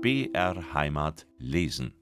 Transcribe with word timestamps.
BR 0.00 0.74
Heimat 0.74 1.26
lesen. 1.38 1.92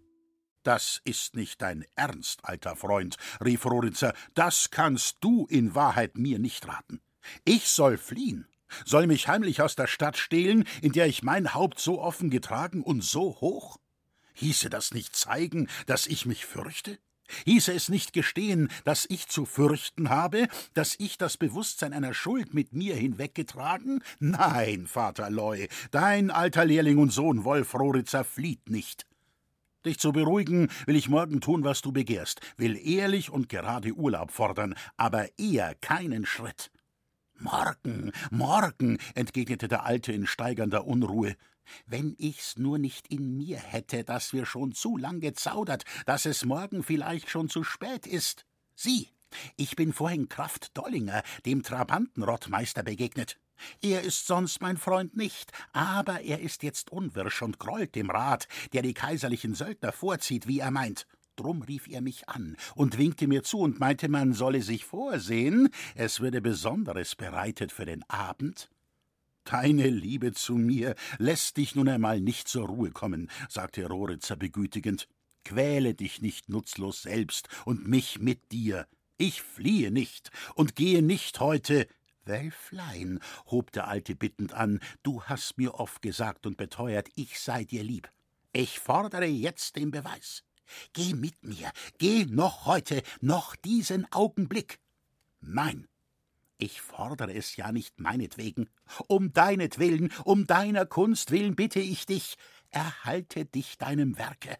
Das 0.62 1.00
ist 1.04 1.34
nicht 1.34 1.62
dein 1.62 1.86
Ernst, 1.94 2.40
alter 2.44 2.76
Freund, 2.76 3.16
rief 3.42 3.64
Roritzer. 3.64 4.12
Das 4.34 4.70
kannst 4.70 5.16
du 5.22 5.46
in 5.46 5.74
Wahrheit 5.74 6.18
mir 6.18 6.38
nicht 6.38 6.68
raten. 6.68 7.00
Ich 7.46 7.68
soll 7.68 7.96
fliehen, 7.96 8.46
soll 8.84 9.06
mich 9.06 9.28
heimlich 9.28 9.62
aus 9.62 9.76
der 9.76 9.86
Stadt 9.86 10.18
stehlen, 10.18 10.64
in 10.82 10.92
der 10.92 11.06
ich 11.06 11.22
mein 11.22 11.54
Haupt 11.54 11.78
so 11.78 11.98
offen 12.02 12.28
getragen 12.28 12.82
und 12.82 13.02
so 13.02 13.40
hoch? 13.40 13.78
Hieße 14.34 14.68
das 14.68 14.92
nicht 14.92 15.16
zeigen, 15.16 15.66
dass 15.86 16.06
ich 16.06 16.26
mich 16.26 16.44
fürchte? 16.44 16.98
Hieße 17.44 17.72
es 17.72 17.88
nicht 17.88 18.12
gestehen, 18.12 18.68
dass 18.84 19.06
ich 19.08 19.28
zu 19.28 19.44
fürchten 19.44 20.10
habe, 20.10 20.48
dass 20.74 20.96
ich 20.98 21.18
das 21.18 21.36
Bewusstsein 21.36 21.92
einer 21.92 22.14
Schuld 22.14 22.54
mit 22.54 22.72
mir 22.72 22.96
hinweggetragen? 22.96 24.02
Nein, 24.18 24.86
Vater 24.86 25.30
Leu, 25.30 25.66
dein 25.90 26.30
alter 26.30 26.64
Lehrling 26.64 26.98
und 26.98 27.12
Sohn 27.12 27.44
Wolf 27.44 27.74
Roritzer 27.74 28.24
flieht 28.24 28.70
nicht. 28.70 29.06
Dich 29.84 29.98
zu 30.00 30.12
beruhigen, 30.12 30.68
will 30.86 30.96
ich 30.96 31.08
morgen 31.08 31.40
tun, 31.40 31.62
was 31.62 31.80
du 31.80 31.92
begehrst, 31.92 32.40
will 32.56 32.76
ehrlich 32.76 33.30
und 33.30 33.48
gerade 33.48 33.92
Urlaub 33.92 34.32
fordern, 34.32 34.74
aber 34.96 35.28
eher 35.38 35.76
keinen 35.76 36.26
Schritt. 36.26 36.72
Morgen, 37.38 38.12
morgen, 38.30 38.98
entgegnete 39.14 39.68
der 39.68 39.84
Alte 39.84 40.12
in 40.12 40.26
steigernder 40.26 40.86
Unruhe. 40.86 41.36
Wenn 41.86 42.14
ich's 42.18 42.56
nur 42.56 42.78
nicht 42.78 43.08
in 43.08 43.36
mir 43.36 43.58
hätte, 43.58 44.04
dass 44.04 44.32
wir 44.32 44.46
schon 44.46 44.72
zu 44.72 44.96
lang 44.96 45.20
gezaudert, 45.20 45.84
dass 46.04 46.26
es 46.26 46.44
morgen 46.44 46.82
vielleicht 46.82 47.30
schon 47.30 47.48
zu 47.48 47.64
spät 47.64 48.06
ist. 48.06 48.46
Sieh, 48.74 49.08
ich 49.56 49.76
bin 49.76 49.92
vorhin 49.92 50.28
Kraft 50.28 50.76
Dollinger, 50.76 51.22
dem 51.44 51.62
Trabantenrottmeister, 51.62 52.82
begegnet. 52.82 53.38
Er 53.80 54.02
ist 54.02 54.26
sonst 54.26 54.60
mein 54.60 54.76
Freund 54.76 55.16
nicht, 55.16 55.50
aber 55.72 56.20
er 56.20 56.40
ist 56.40 56.62
jetzt 56.62 56.90
unwirsch 56.90 57.42
und 57.42 57.58
grollt 57.58 57.94
dem 57.94 58.10
Rat, 58.10 58.48
der 58.72 58.82
die 58.82 58.94
kaiserlichen 58.94 59.54
Söldner 59.54 59.92
vorzieht, 59.92 60.46
wie 60.46 60.60
er 60.60 60.70
meint. 60.70 61.06
Drum 61.36 61.62
rief 61.62 61.86
er 61.86 62.00
mich 62.00 62.28
an 62.28 62.56
und 62.74 62.96
winkte 62.96 63.26
mir 63.26 63.42
zu 63.42 63.58
und 63.58 63.78
meinte, 63.78 64.08
man 64.08 64.32
solle 64.32 64.62
sich 64.62 64.84
vorsehen, 64.84 65.68
es 65.94 66.20
würde 66.20 66.40
Besonderes 66.40 67.14
bereitet 67.14 67.72
für 67.72 67.84
den 67.84 68.08
Abend. 68.08 68.70
Deine 69.46 69.88
Liebe 69.88 70.32
zu 70.32 70.56
mir 70.56 70.96
lässt 71.18 71.56
dich 71.56 71.76
nun 71.76 71.88
einmal 71.88 72.20
nicht 72.20 72.48
zur 72.48 72.66
Ruhe 72.66 72.90
kommen, 72.90 73.30
sagte 73.48 73.86
Roritzer 73.86 74.34
begütigend. 74.34 75.06
Quäle 75.44 75.94
dich 75.94 76.20
nicht 76.20 76.48
nutzlos 76.48 77.02
selbst 77.02 77.48
und 77.64 77.86
mich 77.86 78.18
mit 78.18 78.50
dir. 78.50 78.88
Ich 79.18 79.42
fliehe 79.42 79.92
nicht 79.92 80.32
und 80.56 80.74
gehe 80.74 81.00
nicht 81.00 81.38
heute. 81.38 81.86
Wölflein, 82.24 83.20
hob 83.46 83.70
der 83.70 83.86
Alte 83.86 84.16
bittend 84.16 84.52
an, 84.52 84.80
du 85.04 85.22
hast 85.22 85.58
mir 85.58 85.74
oft 85.74 86.02
gesagt 86.02 86.44
und 86.44 86.56
beteuert, 86.56 87.08
ich 87.14 87.38
sei 87.38 87.62
dir 87.62 87.84
lieb. 87.84 88.10
Ich 88.52 88.80
fordere 88.80 89.26
jetzt 89.26 89.76
den 89.76 89.92
Beweis. 89.92 90.42
Geh 90.92 91.14
mit 91.14 91.44
mir, 91.44 91.70
geh 91.98 92.24
noch 92.24 92.66
heute, 92.66 93.00
noch 93.20 93.54
diesen 93.54 94.10
Augenblick. 94.12 94.80
Nein, 95.40 95.86
ich 96.58 96.80
fordere 96.80 97.34
es 97.34 97.56
ja 97.56 97.72
nicht 97.72 98.00
meinetwegen. 98.00 98.68
Um 99.08 99.32
deinetwillen, 99.32 100.12
um 100.24 100.46
deiner 100.46 100.86
Kunst 100.86 101.30
willen 101.30 101.54
bitte 101.54 101.80
ich 101.80 102.06
dich, 102.06 102.36
erhalte 102.70 103.44
dich 103.44 103.78
deinem 103.78 104.18
Werke. 104.18 104.56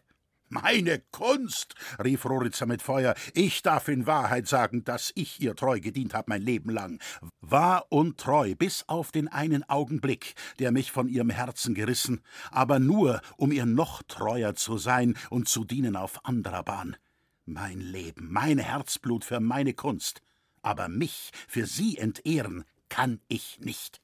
Meine 0.49 0.99
Kunst, 1.11 1.75
rief 2.01 2.23
Roritzer 2.23 2.67
mit 2.67 2.81
Feuer, 2.81 3.15
ich 3.33 3.63
darf 3.63 3.89
in 3.89 4.07
Wahrheit 4.07 4.47
sagen, 4.47 4.85
dass 4.85 5.11
ich 5.13 5.41
ihr 5.41 5.55
treu 5.55 5.81
gedient 5.81 6.13
habe 6.13 6.29
mein 6.29 6.41
Leben 6.41 6.69
lang. 6.69 7.01
Wahr 7.41 7.85
und 7.89 8.17
treu, 8.17 8.55
bis 8.55 8.87
auf 8.87 9.11
den 9.11 9.27
einen 9.27 9.67
Augenblick, 9.67 10.35
der 10.59 10.71
mich 10.71 10.93
von 10.93 11.09
ihrem 11.09 11.31
Herzen 11.31 11.73
gerissen, 11.73 12.21
aber 12.49 12.79
nur, 12.79 13.19
um 13.35 13.51
ihr 13.51 13.65
noch 13.65 14.03
treuer 14.03 14.55
zu 14.55 14.77
sein 14.77 15.17
und 15.29 15.49
zu 15.49 15.65
dienen 15.65 15.97
auf 15.97 16.23
anderer 16.25 16.63
Bahn. 16.63 16.95
Mein 17.43 17.81
Leben, 17.81 18.31
mein 18.31 18.57
Herzblut 18.57 19.25
für 19.25 19.41
meine 19.41 19.73
Kunst, 19.73 20.21
aber 20.61 20.89
mich 20.89 21.31
für 21.47 21.65
sie 21.65 21.97
entehren 21.97 22.65
kann 22.89 23.19
ich 23.27 23.59
nicht. 23.59 24.01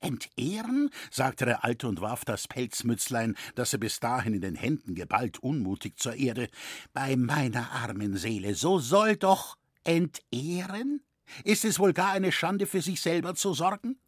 Entehren? 0.00 0.90
sagte 1.10 1.46
der 1.46 1.64
Alte 1.64 1.88
und 1.88 2.00
warf 2.00 2.24
das 2.24 2.48
Pelzmützlein, 2.48 3.34
das 3.54 3.72
er 3.72 3.78
bis 3.78 3.98
dahin 3.98 4.34
in 4.34 4.40
den 4.40 4.54
Händen 4.54 4.94
geballt, 4.94 5.38
unmutig 5.38 5.98
zur 5.98 6.14
Erde. 6.14 6.48
Bei 6.92 7.16
meiner 7.16 7.70
armen 7.72 8.16
Seele, 8.16 8.54
so 8.54 8.78
soll 8.78 9.16
doch 9.16 9.56
entehren? 9.84 11.00
Ist 11.44 11.64
es 11.64 11.78
wohl 11.78 11.92
gar 11.92 12.12
eine 12.12 12.30
Schande 12.30 12.66
für 12.66 12.82
sich 12.82 13.00
selber 13.00 13.34
zu 13.34 13.54
sorgen? 13.54 13.98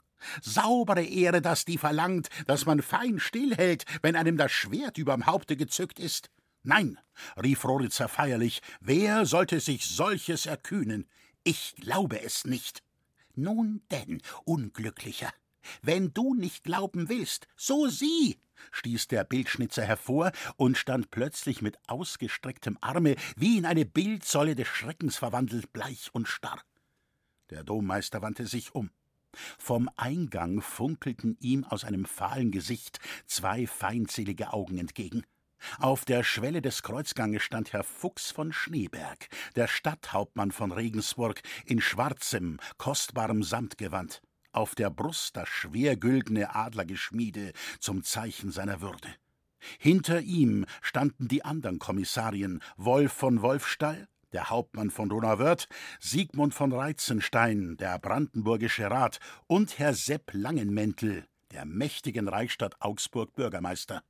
Saubere 0.42 1.04
Ehre, 1.04 1.40
dass 1.40 1.64
die 1.64 1.78
verlangt, 1.78 2.28
dass 2.46 2.66
man 2.66 2.82
fein 2.82 3.18
stillhält, 3.18 3.84
wenn 4.02 4.16
einem 4.16 4.36
das 4.36 4.52
Schwert 4.52 4.98
überm 4.98 5.26
Haupte 5.26 5.56
gezückt 5.56 5.98
ist. 5.98 6.30
Nein, 6.64 6.98
rief 7.42 7.64
Roritzer 7.64 8.08
feierlich, 8.08 8.60
wer 8.80 9.26
sollte 9.26 9.60
sich 9.60 9.86
solches 9.86 10.46
erkühnen? 10.46 11.08
Ich 11.44 11.74
glaube 11.76 12.20
es 12.20 12.44
nicht. 12.44 12.82
Nun 13.34 13.82
denn, 13.90 14.20
Unglücklicher, 14.44 15.32
wenn 15.82 16.12
du 16.12 16.34
nicht 16.34 16.64
glauben 16.64 17.08
willst, 17.08 17.46
so 17.56 17.88
sieh, 17.88 18.38
stieß 18.72 19.08
der 19.08 19.24
Bildschnitzer 19.24 19.84
hervor 19.84 20.32
und 20.56 20.76
stand 20.76 21.10
plötzlich 21.10 21.62
mit 21.62 21.78
ausgestrecktem 21.86 22.78
Arme 22.80 23.16
wie 23.36 23.58
in 23.58 23.66
eine 23.66 23.84
Bildsäule 23.84 24.54
des 24.54 24.68
Schreckens 24.68 25.16
verwandelt, 25.16 25.72
bleich 25.72 26.10
und 26.12 26.28
starr. 26.28 26.60
Der 27.50 27.64
Dommeister 27.64 28.22
wandte 28.22 28.46
sich 28.46 28.74
um. 28.74 28.90
Vom 29.58 29.88
Eingang 29.96 30.60
funkelten 30.60 31.36
ihm 31.40 31.64
aus 31.64 31.84
einem 31.84 32.04
fahlen 32.04 32.50
Gesicht 32.50 32.98
zwei 33.26 33.66
feindselige 33.66 34.52
Augen 34.52 34.78
entgegen. 34.78 35.24
Auf 35.78 36.04
der 36.04 36.24
Schwelle 36.24 36.62
des 36.62 36.82
Kreuzganges 36.82 37.42
stand 37.42 37.72
Herr 37.72 37.84
Fuchs 37.84 38.30
von 38.30 38.52
Schneeberg, 38.52 39.28
der 39.56 39.68
Stadthauptmann 39.68 40.52
von 40.52 40.72
Regensburg, 40.72 41.42
in 41.64 41.80
schwarzem, 41.80 42.58
kostbarem 42.76 43.42
Samtgewand, 43.42 44.22
auf 44.52 44.74
der 44.74 44.90
Brust 44.90 45.36
das 45.36 45.48
schwergüldene 45.48 46.54
Adlergeschmiede 46.54 47.52
zum 47.80 48.02
Zeichen 48.02 48.50
seiner 48.50 48.80
Würde. 48.80 49.08
Hinter 49.78 50.20
ihm 50.20 50.66
standen 50.80 51.28
die 51.28 51.44
andern 51.44 51.78
Kommissarien 51.78 52.62
Wolf 52.76 53.12
von 53.12 53.42
Wolfstall, 53.42 54.08
der 54.32 54.50
Hauptmann 54.50 54.90
von 54.90 55.08
Donauwörth, 55.08 55.68
Siegmund 56.00 56.54
von 56.54 56.72
Reizenstein, 56.72 57.76
der 57.76 57.98
brandenburgische 57.98 58.90
Rat 58.90 59.20
und 59.46 59.78
Herr 59.78 59.94
Sepp 59.94 60.32
Langenmäntel, 60.32 61.26
der 61.50 61.64
mächtigen 61.64 62.28
Reichsstadt 62.28 62.76
Augsburg 62.80 63.34
Bürgermeister. 63.34 64.02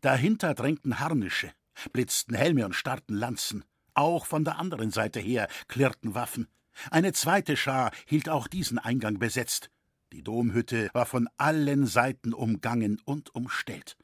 Dahinter 0.00 0.54
drängten 0.54 1.00
Harnische, 1.00 1.50
blitzten 1.92 2.34
Helme 2.34 2.64
und 2.64 2.74
starrten 2.74 3.16
Lanzen. 3.16 3.64
Auch 3.94 4.26
von 4.26 4.44
der 4.44 4.58
anderen 4.58 4.90
Seite 4.90 5.20
her 5.20 5.48
klirrten 5.68 6.14
Waffen. 6.14 6.48
Eine 6.90 7.12
zweite 7.12 7.56
Schar 7.56 7.90
hielt 8.06 8.28
auch 8.28 8.48
diesen 8.48 8.78
Eingang 8.78 9.18
besetzt. 9.18 9.70
Die 10.12 10.22
Domhütte 10.22 10.90
war 10.92 11.06
von 11.06 11.28
allen 11.36 11.86
Seiten 11.86 12.32
umgangen 12.32 13.00
und 13.04 13.34
umstellt. 13.34 13.96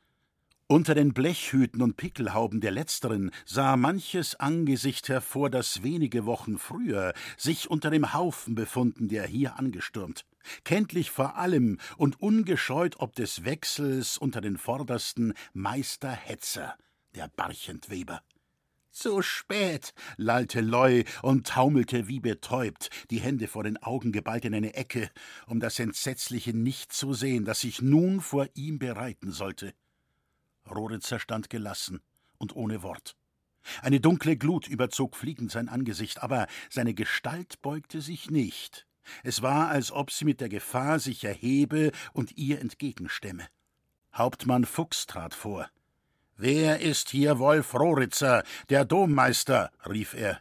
Unter 0.66 0.94
den 0.94 1.12
Blechhüten 1.12 1.82
und 1.82 1.98
Pickelhauben 1.98 2.62
der 2.62 2.70
letzteren 2.70 3.30
sah 3.44 3.76
manches 3.76 4.36
Angesicht 4.36 5.10
hervor, 5.10 5.50
das 5.50 5.82
wenige 5.82 6.24
Wochen 6.24 6.56
früher 6.56 7.12
sich 7.36 7.70
unter 7.70 7.90
dem 7.90 8.14
Haufen 8.14 8.54
befunden, 8.54 9.08
der 9.08 9.26
hier 9.26 9.58
angestürmt. 9.58 10.24
Kenntlich 10.64 11.10
vor 11.10 11.36
allem 11.36 11.78
und 11.96 12.20
ungescheut 12.20 12.96
ob 12.98 13.14
des 13.14 13.44
Wechsels 13.44 14.18
unter 14.18 14.40
den 14.40 14.58
vordersten 14.58 15.34
Meister 15.52 16.10
Hetzer, 16.10 16.76
der 17.14 17.28
Barchentweber. 17.28 18.22
Zu 18.92 19.22
spät, 19.22 19.94
lallte 20.18 20.60
Leu 20.60 21.04
und 21.22 21.46
taumelte 21.46 22.08
wie 22.08 22.20
betäubt, 22.20 22.90
die 23.10 23.20
Hände 23.20 23.48
vor 23.48 23.64
den 23.64 23.82
Augen 23.82 24.12
geballt 24.12 24.44
in 24.44 24.54
eine 24.54 24.74
Ecke, 24.74 25.10
um 25.46 25.60
das 25.60 25.78
Entsetzliche 25.78 26.52
nicht 26.52 26.92
zu 26.92 27.14
sehen, 27.14 27.46
das 27.46 27.60
sich 27.60 27.80
nun 27.80 28.20
vor 28.20 28.48
ihm 28.54 28.78
bereiten 28.78 29.32
sollte. 29.32 29.72
Roritzer 30.70 31.18
stand 31.18 31.48
gelassen 31.48 32.02
und 32.36 32.54
ohne 32.54 32.82
Wort. 32.82 33.16
Eine 33.80 34.00
dunkle 34.00 34.36
Glut 34.36 34.68
überzog 34.68 35.16
fliegend 35.16 35.50
sein 35.50 35.70
Angesicht, 35.70 36.22
aber 36.22 36.46
seine 36.68 36.92
Gestalt 36.92 37.62
beugte 37.62 38.02
sich 38.02 38.30
nicht. 38.30 38.86
Es 39.22 39.42
war, 39.42 39.68
als 39.68 39.92
ob 39.92 40.10
sie 40.10 40.24
mit 40.24 40.40
der 40.40 40.48
Gefahr 40.48 40.98
sich 40.98 41.24
erhebe 41.24 41.92
und 42.12 42.36
ihr 42.36 42.60
entgegenstemme. 42.60 43.46
Hauptmann 44.14 44.64
Fuchs 44.64 45.06
trat 45.06 45.34
vor. 45.34 45.68
Wer 46.36 46.80
ist 46.80 47.10
hier 47.10 47.38
Wolf 47.38 47.74
Roritzer, 47.74 48.42
der 48.68 48.84
Dommeister? 48.84 49.70
rief 49.88 50.14
er. 50.14 50.40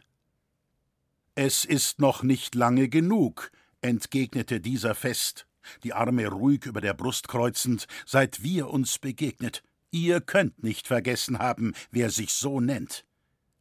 Es 1.34 1.64
ist 1.64 1.98
noch 1.98 2.22
nicht 2.22 2.54
lange 2.54 2.88
genug, 2.88 3.50
entgegnete 3.80 4.60
dieser 4.60 4.94
fest, 4.94 5.46
die 5.82 5.92
Arme 5.92 6.28
ruhig 6.28 6.66
über 6.66 6.80
der 6.80 6.92
Brust 6.92 7.28
kreuzend, 7.28 7.86
seit 8.04 8.42
wir 8.42 8.68
uns 8.68 8.98
begegnet. 8.98 9.62
Ihr 9.90 10.20
könnt 10.20 10.62
nicht 10.62 10.86
vergessen 10.86 11.38
haben, 11.38 11.74
wer 11.90 12.10
sich 12.10 12.32
so 12.32 12.60
nennt. 12.60 13.04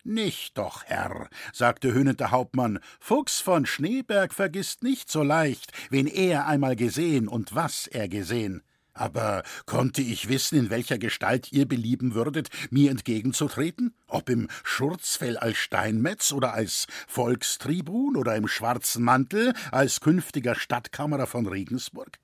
Nicht 0.03 0.57
doch, 0.57 0.83
Herr, 0.85 1.29
sagte 1.53 1.93
höhnend 1.93 2.21
Hauptmann, 2.21 2.79
Fuchs 2.99 3.39
von 3.39 3.67
Schneeberg 3.67 4.33
vergisst 4.33 4.81
nicht 4.81 5.11
so 5.11 5.21
leicht, 5.21 5.71
wen 5.91 6.07
er 6.07 6.47
einmal 6.47 6.75
gesehen 6.75 7.27
und 7.27 7.53
was 7.53 7.85
er 7.85 8.07
gesehen. 8.07 8.63
Aber 8.93 9.43
konnte 9.65 10.01
ich 10.01 10.27
wissen, 10.27 10.57
in 10.57 10.69
welcher 10.69 10.97
Gestalt 10.97 11.51
ihr 11.51 11.67
belieben 11.67 12.13
würdet, 12.13 12.49
mir 12.71 12.91
entgegenzutreten? 12.91 13.93
Ob 14.07 14.29
im 14.29 14.47
Schurzfell 14.63 15.37
als 15.37 15.57
Steinmetz 15.57 16.31
oder 16.31 16.53
als 16.53 16.87
Volkstribun 17.07 18.17
oder 18.17 18.35
im 18.35 18.47
schwarzen 18.47 19.03
Mantel 19.03 19.53
als 19.71 20.01
künftiger 20.01 20.55
Stadtkammerer 20.55 21.27
von 21.27 21.45
Regensburg? 21.45 22.17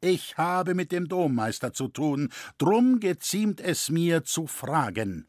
Ich 0.00 0.38
habe 0.38 0.74
mit 0.74 0.92
dem 0.92 1.08
Dommeister 1.08 1.74
zu 1.74 1.88
tun, 1.88 2.30
drum 2.56 3.00
geziemt 3.00 3.60
es 3.60 3.90
mir 3.90 4.24
zu 4.24 4.46
fragen. 4.46 5.26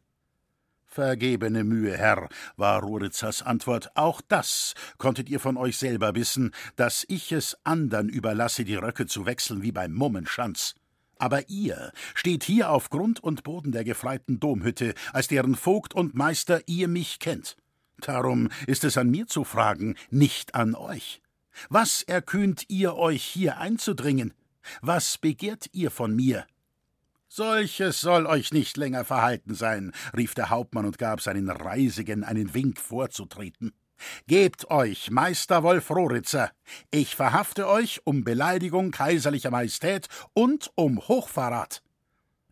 Vergebene 0.94 1.64
Mühe, 1.64 1.98
Herr, 1.98 2.28
war 2.58 2.82
Ruritzers 2.82 3.44
Antwort. 3.44 3.92
Auch 3.96 4.20
das 4.28 4.74
konntet 4.98 5.30
ihr 5.30 5.40
von 5.40 5.56
euch 5.56 5.78
selber 5.78 6.16
wissen, 6.16 6.54
dass 6.76 7.06
ich 7.08 7.32
es 7.32 7.58
andern 7.64 8.10
überlasse, 8.10 8.66
die 8.66 8.76
Röcke 8.76 9.06
zu 9.06 9.26
wechseln 9.26 9.62
wie 9.62 9.72
beim 9.72 9.94
Mummenschanz. 9.94 10.76
Aber 11.18 11.48
ihr 11.50 11.94
steht 12.14 12.44
hier 12.44 12.72
auf 12.72 12.90
Grund 12.90 13.24
und 13.24 13.44
Boden 13.44 13.72
der 13.72 13.86
gefreiten 13.86 14.42
Domhütte, 14.42 14.94
als 15.14 15.30
deren 15.30 15.56
Vogt 15.56 15.94
und 15.94 16.14
Meister 16.14 16.60
ihr 16.66 16.90
mich 16.90 17.20
kennt. 17.20 17.56
Darum 18.02 18.50
ist 18.68 18.84
es 18.84 18.98
an 18.98 19.10
mir 19.10 19.28
zu 19.28 19.46
fragen, 19.46 19.96
nicht 20.10 20.56
an 20.56 20.76
euch. 20.76 21.22
Was 21.70 22.02
erkühnt 22.02 22.66
ihr 22.68 22.98
euch 22.98 23.24
hier 23.24 23.60
einzudringen? 23.60 24.34
Was 24.82 25.18
begehrt 25.18 25.70
ihr 25.72 25.90
von 25.90 26.14
mir? 26.14 26.46
Solches 27.34 28.02
soll 28.02 28.26
euch 28.26 28.52
nicht 28.52 28.76
länger 28.76 29.06
verhalten 29.06 29.56
sein, 29.56 29.94
rief 30.14 30.34
der 30.34 30.50
Hauptmann 30.50 30.86
und 30.86 30.98
gab 30.98 31.22
seinen 31.22 31.50
Reisigen 31.50 32.26
einen 32.26 32.54
Wink 32.54 32.78
vorzutreten. 32.78 33.72
Gebt 34.28 34.70
euch, 34.70 35.12
Meister 35.12 35.64
Wolf 35.64 35.90
Roritzer, 35.92 36.52
ich 36.90 37.16
verhafte 37.16 37.70
euch 37.70 38.02
um 38.04 38.26
Beleidigung 38.26 38.92
kaiserlicher 38.92 39.50
Majestät 39.50 40.10
und 40.34 40.72
um 40.76 41.08
Hochverrat. 41.08 41.82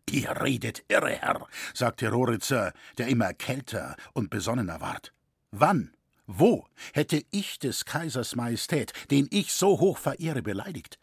Ihr 0.08 0.30
redet 0.40 0.82
irre, 0.88 1.10
Herr, 1.10 1.46
sagte 1.74 2.08
Roritzer, 2.08 2.72
der 2.96 3.08
immer 3.08 3.34
kälter 3.34 3.96
und 4.14 4.30
besonnener 4.30 4.80
ward. 4.80 5.12
Wann, 5.50 5.92
wo 6.26 6.66
hätte 6.94 7.22
ich 7.30 7.58
des 7.58 7.84
Kaisers 7.84 8.34
Majestät, 8.34 8.94
den 9.10 9.28
ich 9.30 9.52
so 9.52 9.78
hoch 9.78 9.98
verehre, 9.98 10.40
beleidigt? 10.40 10.98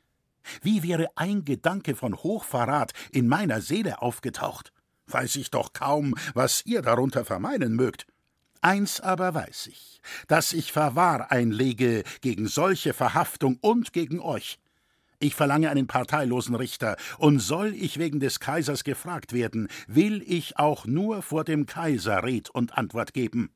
Wie 0.61 0.83
wäre 0.83 1.07
ein 1.15 1.45
Gedanke 1.45 1.95
von 1.95 2.15
Hochverrat 2.15 2.93
in 3.11 3.27
meiner 3.27 3.61
Seele 3.61 4.01
aufgetaucht? 4.01 4.71
Weiß 5.07 5.35
ich 5.37 5.51
doch 5.51 5.73
kaum, 5.73 6.15
was 6.33 6.65
ihr 6.65 6.81
darunter 6.81 7.25
vermeinen 7.25 7.75
mögt. 7.75 8.05
Eins 8.61 8.99
aber 8.99 9.33
weiß 9.33 9.67
ich, 9.67 10.01
dass 10.27 10.51
ich 10.51 10.71
Verwahr 10.71 11.31
einlege 11.31 12.03
gegen 12.21 12.47
solche 12.47 12.93
Verhaftung 12.93 13.57
und 13.61 13.93
gegen 13.93 14.19
euch. 14.19 14.59
Ich 15.19 15.33
verlange 15.33 15.69
einen 15.69 15.87
parteilosen 15.87 16.53
Richter, 16.53 16.95
und 17.17 17.39
soll 17.39 17.73
ich 17.73 17.97
wegen 17.97 18.19
des 18.19 18.39
Kaisers 18.39 18.83
gefragt 18.83 19.33
werden, 19.33 19.67
will 19.87 20.23
ich 20.25 20.59
auch 20.59 20.85
nur 20.85 21.23
vor 21.23 21.43
dem 21.43 21.65
Kaiser 21.65 22.23
Red 22.23 22.49
und 22.51 22.77
Antwort 22.77 23.13
geben. 23.13 23.51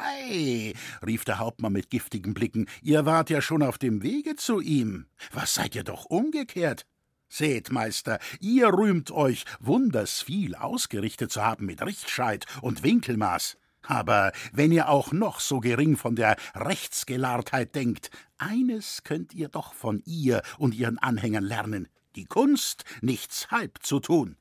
Ei, 0.00 0.74
rief 1.04 1.24
der 1.24 1.38
Hauptmann 1.38 1.72
mit 1.72 1.90
giftigen 1.90 2.34
Blicken, 2.34 2.66
ihr 2.82 3.04
wart 3.04 3.30
ja 3.30 3.42
schon 3.42 3.62
auf 3.62 3.78
dem 3.78 4.02
Wege 4.02 4.36
zu 4.36 4.60
ihm. 4.60 5.06
Was 5.32 5.54
seid 5.54 5.74
ihr 5.74 5.84
doch 5.84 6.06
umgekehrt? 6.06 6.86
Seht, 7.28 7.72
Meister, 7.72 8.18
ihr 8.40 8.68
rühmt 8.68 9.10
euch, 9.10 9.44
wunders 9.58 10.22
viel 10.22 10.54
ausgerichtet 10.54 11.32
zu 11.32 11.42
haben 11.42 11.66
mit 11.66 11.80
Richtscheit 11.82 12.46
und 12.60 12.82
Winkelmaß. 12.82 13.56
Aber 13.82 14.32
wenn 14.52 14.70
ihr 14.70 14.88
auch 14.88 15.12
noch 15.12 15.40
so 15.40 15.60
gering 15.60 15.96
von 15.96 16.14
der 16.14 16.36
Rechtsgelahrtheit 16.54 17.74
denkt, 17.74 18.10
eines 18.38 19.02
könnt 19.02 19.34
ihr 19.34 19.48
doch 19.48 19.74
von 19.74 20.02
ihr 20.04 20.42
und 20.58 20.74
ihren 20.74 20.98
Anhängern 20.98 21.44
lernen: 21.44 21.88
die 22.16 22.26
Kunst, 22.26 22.84
nichts 23.00 23.50
halb 23.50 23.78
zu 23.82 23.98
tun. 23.98 24.36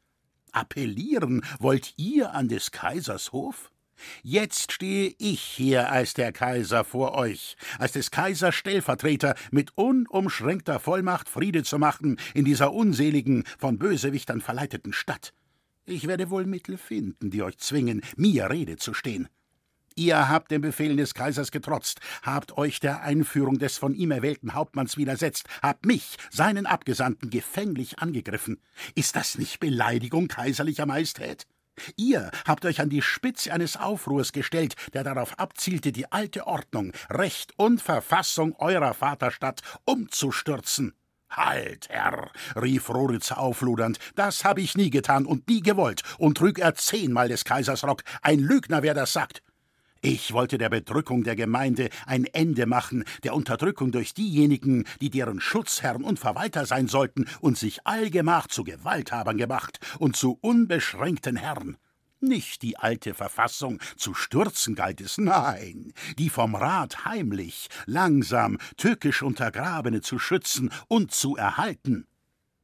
Appellieren 0.52 1.44
wollt 1.60 1.94
ihr 1.98 2.34
an 2.34 2.50
des 2.50 2.72
Kaisers 2.72 3.32
Hof? 3.32 3.72
Jetzt 4.24 4.72
stehe 4.72 5.14
ich 5.18 5.42
hier 5.42 5.92
als 5.92 6.14
der 6.14 6.32
Kaiser 6.32 6.84
vor 6.84 7.14
euch, 7.16 7.56
als 7.80 7.94
des 7.94 8.12
Kaisers 8.12 8.56
Stellvertreter 8.56 9.36
mit 9.52 9.72
unumschränkter 9.76 10.80
Vollmacht 10.80 11.30
Friede 11.30 11.64
zu 11.64 11.80
machen 11.80 12.18
in 12.34 12.46
dieser 12.46 12.74
unseligen, 12.74 13.44
von 13.58 13.78
Bösewichtern 13.78 14.42
verleiteten 14.42 14.94
Stadt. 14.94 15.34
Ich 15.86 16.08
werde 16.08 16.30
wohl 16.30 16.46
Mittel 16.46 16.78
finden, 16.78 17.32
die 17.32 17.42
euch 17.42 17.58
zwingen, 17.58 18.02
mir 18.16 18.50
Rede 18.50 18.78
zu 18.78 18.94
stehen. 18.94 19.28
Ihr 19.96 20.30
habt 20.30 20.52
den 20.52 20.62
Befehlen 20.62 20.98
des 20.98 21.14
Kaisers 21.14 21.52
getrotzt, 21.52 22.00
habt 22.24 22.58
euch 22.58 22.80
der 22.80 23.02
Einführung 23.02 23.60
des 23.60 23.78
von 23.78 23.94
ihm 23.94 24.12
erwählten 24.12 24.54
Hauptmanns 24.54 24.96
widersetzt, 24.96 25.48
habt 25.62 25.86
mich, 25.86 26.18
seinen 26.30 26.66
Abgesandten, 26.66 27.30
gefänglich 27.30 28.00
angegriffen. 28.00 28.62
Ist 28.96 29.18
das 29.18 29.38
nicht 29.38 29.60
Beleidigung 29.60 30.28
kaiserlicher 30.30 30.86
Majestät? 30.86 31.46
Ihr 31.96 32.32
habt 32.46 32.66
euch 32.66 32.82
an 32.82 32.90
die 32.90 33.02
Spitze 33.02 33.54
eines 33.54 33.78
Aufruhrs 33.78 34.32
gestellt, 34.32 34.76
der 34.94 35.04
darauf 35.04 35.40
abzielte, 35.40 35.92
die 35.92 36.12
alte 36.12 36.48
Ordnung, 36.48 36.94
Recht 37.10 37.54
und 37.58 37.82
Verfassung 37.82 38.56
eurer 38.58 38.94
Vaterstadt 38.94 39.62
umzustürzen. 39.86 40.94
Halt, 41.30 41.88
Herr, 41.90 42.30
rief 42.62 42.90
Roritz 42.90 43.32
aufludernd, 43.32 44.00
das 44.16 44.44
habe 44.44 44.62
ich 44.62 44.76
nie 44.76 44.90
getan 44.90 45.26
und 45.26 45.48
nie 45.48 45.62
gewollt, 45.62 46.04
und 46.18 46.38
trüg 46.38 46.60
er 46.60 46.76
zehnmal 46.76 47.30
des 47.30 47.46
Kaisers 47.46 47.86
Rock. 47.86 48.04
Ein 48.22 48.40
Lügner, 48.40 48.84
wer 48.84 48.94
das 48.94 49.14
sagt. 49.14 49.42
Ich 50.04 50.34
wollte 50.34 50.58
der 50.58 50.70
Bedrückung 50.70 51.24
der 51.24 51.36
Gemeinde 51.36 51.90
ein 52.08 52.26
Ende 52.26 52.66
machen, 52.66 53.04
der 53.24 53.36
Unterdrückung 53.36 53.92
durch 53.92 54.16
diejenigen, 54.16 54.86
die 55.00 55.12
deren 55.12 55.40
Schutzherren 55.40 56.04
und 56.04 56.18
Verwalter 56.18 56.66
sein 56.66 56.88
sollten 56.88 57.28
und 57.40 57.56
sich 57.56 57.86
allgemach 57.86 58.48
zu 58.48 58.64
Gewalthabern 58.64 59.38
gemacht 59.38 59.80
und 60.00 60.16
zu 60.16 60.40
unbeschränkten 60.42 61.36
Herren. 61.36 61.78
Nicht 62.20 62.64
die 62.64 62.78
alte 62.78 63.14
Verfassung 63.14 63.80
zu 63.96 64.16
stürzen 64.16 64.74
galt 64.74 65.02
es, 65.02 65.20
nein, 65.20 65.94
die 66.18 66.30
vom 66.30 66.56
Rat 66.56 67.06
heimlich, 67.06 67.68
langsam, 67.86 68.58
tückisch 68.78 69.22
Untergrabene 69.22 70.02
zu 70.02 70.18
schützen 70.18 70.72
und 70.88 71.12
zu 71.12 71.36
erhalten. 71.36 72.08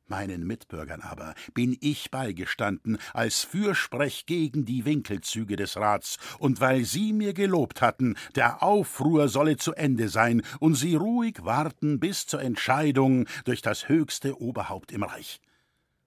Meinen 0.08 0.48
Mitbürgern 0.48 1.02
aber 1.02 1.36
bin 1.54 1.78
ich 1.82 2.12
beigestanden 2.12 2.98
als 3.14 3.44
Fürsprech 3.44 4.26
gegen 4.26 4.64
die 4.64 4.86
Winkelzüge 4.86 5.58
des 5.58 5.76
Rats, 5.76 6.18
und 6.40 6.62
weil 6.62 6.86
sie 6.86 7.12
mir 7.12 7.34
gelobt 7.34 7.82
hatten, 7.82 8.16
der 8.36 8.64
Aufruhr 8.64 9.28
solle 9.28 9.58
zu 9.58 9.74
Ende 9.74 10.08
sein 10.08 10.44
und 10.60 10.76
sie 10.76 10.96
ruhig 10.96 11.44
warten 11.44 12.00
bis 12.00 12.26
zur 12.26 12.42
Entscheidung 12.42 13.28
durch 13.44 13.62
das 13.62 13.90
höchste 13.90 14.40
Oberhaupt 14.42 14.94
im 14.94 15.04
Reich. 15.04 15.42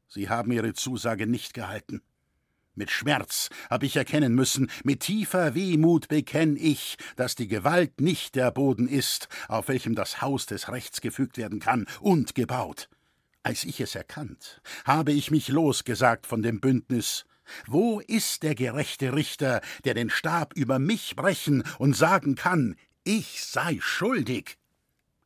Sie 0.08 0.30
haben 0.30 0.50
ihre 0.50 0.72
Zusage 0.72 1.26
nicht 1.26 1.52
gehalten. 1.52 2.00
Mit 2.74 2.90
Schmerz 2.90 3.50
hab 3.68 3.82
ich 3.82 3.96
erkennen 3.96 4.34
müssen, 4.34 4.70
mit 4.82 5.00
tiefer 5.00 5.54
Wehmut 5.54 6.08
bekenn 6.08 6.56
ich, 6.56 6.96
dass 7.16 7.34
die 7.34 7.48
Gewalt 7.48 8.00
nicht 8.00 8.34
der 8.34 8.50
Boden 8.50 8.88
ist, 8.88 9.28
auf 9.48 9.68
welchem 9.68 9.94
das 9.94 10.22
Haus 10.22 10.46
des 10.46 10.70
Rechts 10.70 11.02
gefügt 11.02 11.36
werden 11.36 11.60
kann 11.60 11.86
und 12.00 12.34
gebaut. 12.34 12.88
Als 13.42 13.64
ich 13.64 13.80
es 13.80 13.94
erkannt, 13.94 14.60
habe 14.84 15.12
ich 15.12 15.30
mich 15.30 15.48
losgesagt 15.48 16.26
von 16.26 16.42
dem 16.42 16.60
Bündnis. 16.60 17.24
Wo 17.66 18.00
ist 18.00 18.42
der 18.42 18.54
gerechte 18.54 19.14
Richter, 19.14 19.62
der 19.84 19.94
den 19.94 20.10
Stab 20.10 20.54
über 20.54 20.78
mich 20.78 21.16
brechen 21.16 21.64
und 21.78 21.96
sagen 21.96 22.34
kann, 22.34 22.76
ich 23.02 23.42
sei 23.42 23.78
schuldig? 23.80 24.58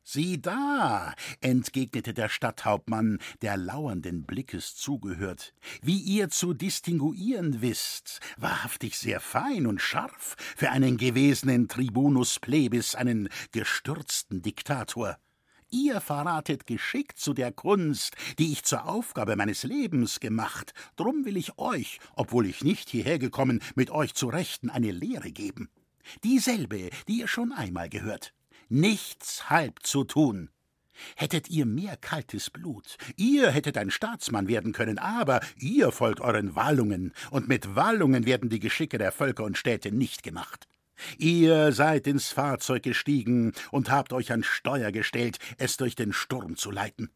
Sieh 0.07 0.39
da, 0.39 1.15
entgegnete 1.41 2.13
der 2.13 2.29
Stadthauptmann, 2.29 3.17
der 3.41 3.57
lauernden 3.57 4.23
Blickes 4.23 4.75
zugehört, 4.75 5.53
wie 5.81 5.99
ihr 5.99 6.29
zu 6.29 6.53
distinguieren 6.53 7.61
wisst, 7.61 8.19
wahrhaftig 8.37 8.97
sehr 8.99 9.19
fein 9.19 9.65
und 9.65 9.81
scharf 9.81 10.35
für 10.55 10.69
einen 10.69 10.97
gewesenen 10.97 11.67
Tribunus 11.67 12.39
plebis, 12.39 12.93
einen 12.93 13.29
gestürzten 13.51 14.43
Diktator. 14.43 15.17
Ihr 15.71 15.99
verratet 15.99 16.67
geschickt 16.67 17.17
zu 17.17 17.33
der 17.33 17.51
Kunst, 17.51 18.15
die 18.39 18.51
ich 18.51 18.63
zur 18.63 18.87
Aufgabe 18.87 19.35
meines 19.35 19.63
Lebens 19.63 20.19
gemacht. 20.19 20.73
Drum 20.95 21.25
will 21.25 21.37
ich 21.37 21.57
euch, 21.57 21.99
obwohl 22.15 22.45
ich 22.45 22.63
nicht 22.63 22.89
hierher 22.89 23.19
gekommen, 23.19 23.61
mit 23.75 23.89
euch 23.89 24.13
zu 24.13 24.27
Rechten 24.27 24.69
eine 24.69 24.91
Lehre 24.91 25.31
geben. 25.31 25.69
Dieselbe, 26.23 26.89
die 27.07 27.19
ihr 27.19 27.27
schon 27.27 27.51
einmal 27.51 27.89
gehört. 27.89 28.33
Nichts 28.69 29.49
halb 29.49 29.79
zu 29.83 30.03
tun. 30.03 30.49
Hättet 31.15 31.49
ihr 31.49 31.65
mehr 31.65 31.97
kaltes 31.97 32.49
Blut, 32.49 32.97
ihr 33.17 33.51
hättet 33.51 33.77
ein 33.77 33.91
Staatsmann 33.91 34.47
werden 34.47 34.71
können, 34.71 34.97
aber 34.97 35.41
ihr 35.57 35.91
folgt 35.91 36.21
euren 36.21 36.55
Wallungen, 36.55 37.13
und 37.31 37.49
mit 37.49 37.75
Wallungen 37.75 38.25
werden 38.25 38.49
die 38.49 38.61
Geschicke 38.61 38.97
der 38.97 39.11
Völker 39.11 39.43
und 39.43 39.57
Städte 39.57 39.91
nicht 39.91 40.23
gemacht. 40.23 40.67
Ihr 41.17 41.71
seid 41.71 42.07
ins 42.07 42.31
Fahrzeug 42.31 42.83
gestiegen 42.83 43.53
und 43.71 43.89
habt 43.89 44.13
euch 44.13 44.31
an 44.31 44.43
Steuer 44.43 44.91
gestellt, 44.91 45.39
es 45.57 45.77
durch 45.77 45.95
den 45.95 46.13
Sturm 46.13 46.55
zu 46.55 46.71
leiten. 46.71 47.09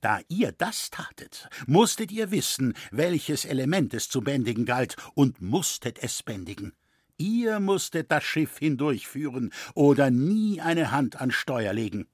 Da 0.00 0.20
ihr 0.28 0.52
das 0.52 0.90
tatet, 0.90 1.48
musstet 1.66 2.10
ihr 2.10 2.30
wissen, 2.30 2.74
welches 2.90 3.44
Element 3.44 3.92
es 3.94 4.08
zu 4.08 4.22
bändigen 4.22 4.64
galt, 4.64 4.96
und 5.14 5.40
musstet 5.40 5.98
es 6.02 6.22
bändigen. 6.22 6.72
Ihr 7.18 7.60
musstet 7.60 8.10
das 8.10 8.24
Schiff 8.24 8.58
hindurchführen 8.58 9.52
oder 9.74 10.10
nie 10.10 10.60
eine 10.60 10.90
Hand 10.90 11.20
an 11.20 11.30
Steuer 11.30 11.72
legen. 11.72 12.08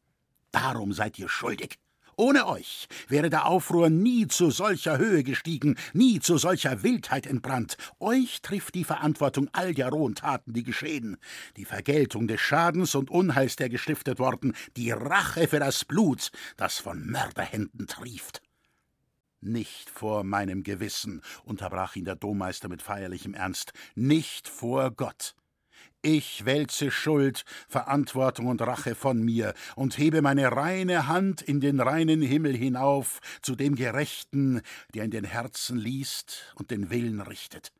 Darum 0.52 0.92
seid 0.92 1.18
ihr 1.18 1.28
schuldig. 1.28 1.78
Ohne 2.22 2.46
euch 2.46 2.86
wäre 3.08 3.30
der 3.30 3.46
Aufruhr 3.46 3.90
nie 3.90 4.28
zu 4.28 4.52
solcher 4.52 4.96
Höhe 4.96 5.24
gestiegen, 5.24 5.74
nie 5.92 6.20
zu 6.20 6.38
solcher 6.38 6.84
Wildheit 6.84 7.26
entbrannt. 7.26 7.76
Euch 7.98 8.42
trifft 8.42 8.76
die 8.76 8.84
Verantwortung 8.84 9.48
all 9.52 9.74
der 9.74 9.88
rohen 9.88 10.14
Taten, 10.14 10.52
die 10.52 10.62
geschehen, 10.62 11.16
die 11.56 11.64
Vergeltung 11.64 12.28
des 12.28 12.40
Schadens 12.40 12.94
und 12.94 13.10
Unheils, 13.10 13.56
der 13.56 13.68
gestiftet 13.68 14.20
worden, 14.20 14.54
die 14.76 14.92
Rache 14.92 15.48
für 15.48 15.58
das 15.58 15.84
Blut, 15.84 16.30
das 16.56 16.78
von 16.78 17.04
Mörderhänden 17.04 17.88
trieft. 17.88 18.40
Nicht 19.40 19.90
vor 19.90 20.22
meinem 20.22 20.62
Gewissen, 20.62 21.22
unterbrach 21.42 21.96
ihn 21.96 22.04
der 22.04 22.14
Dommeister 22.14 22.68
mit 22.68 22.82
feierlichem 22.82 23.34
Ernst, 23.34 23.72
nicht 23.96 24.46
vor 24.46 24.92
Gott. 24.92 25.34
Ich 26.04 26.44
wälze 26.44 26.90
Schuld, 26.90 27.44
Verantwortung 27.68 28.48
und 28.48 28.60
Rache 28.60 28.96
von 28.96 29.22
mir 29.22 29.54
und 29.76 29.98
hebe 29.98 30.20
meine 30.20 30.50
reine 30.50 31.06
Hand 31.06 31.42
in 31.42 31.60
den 31.60 31.78
reinen 31.78 32.20
Himmel 32.20 32.56
hinauf 32.56 33.20
zu 33.40 33.54
dem 33.54 33.76
Gerechten, 33.76 34.62
der 34.94 35.04
in 35.04 35.12
den 35.12 35.22
Herzen 35.22 35.78
liest 35.78 36.52
und 36.56 36.72
den 36.72 36.90
Willen 36.90 37.20
richtet. 37.20 37.72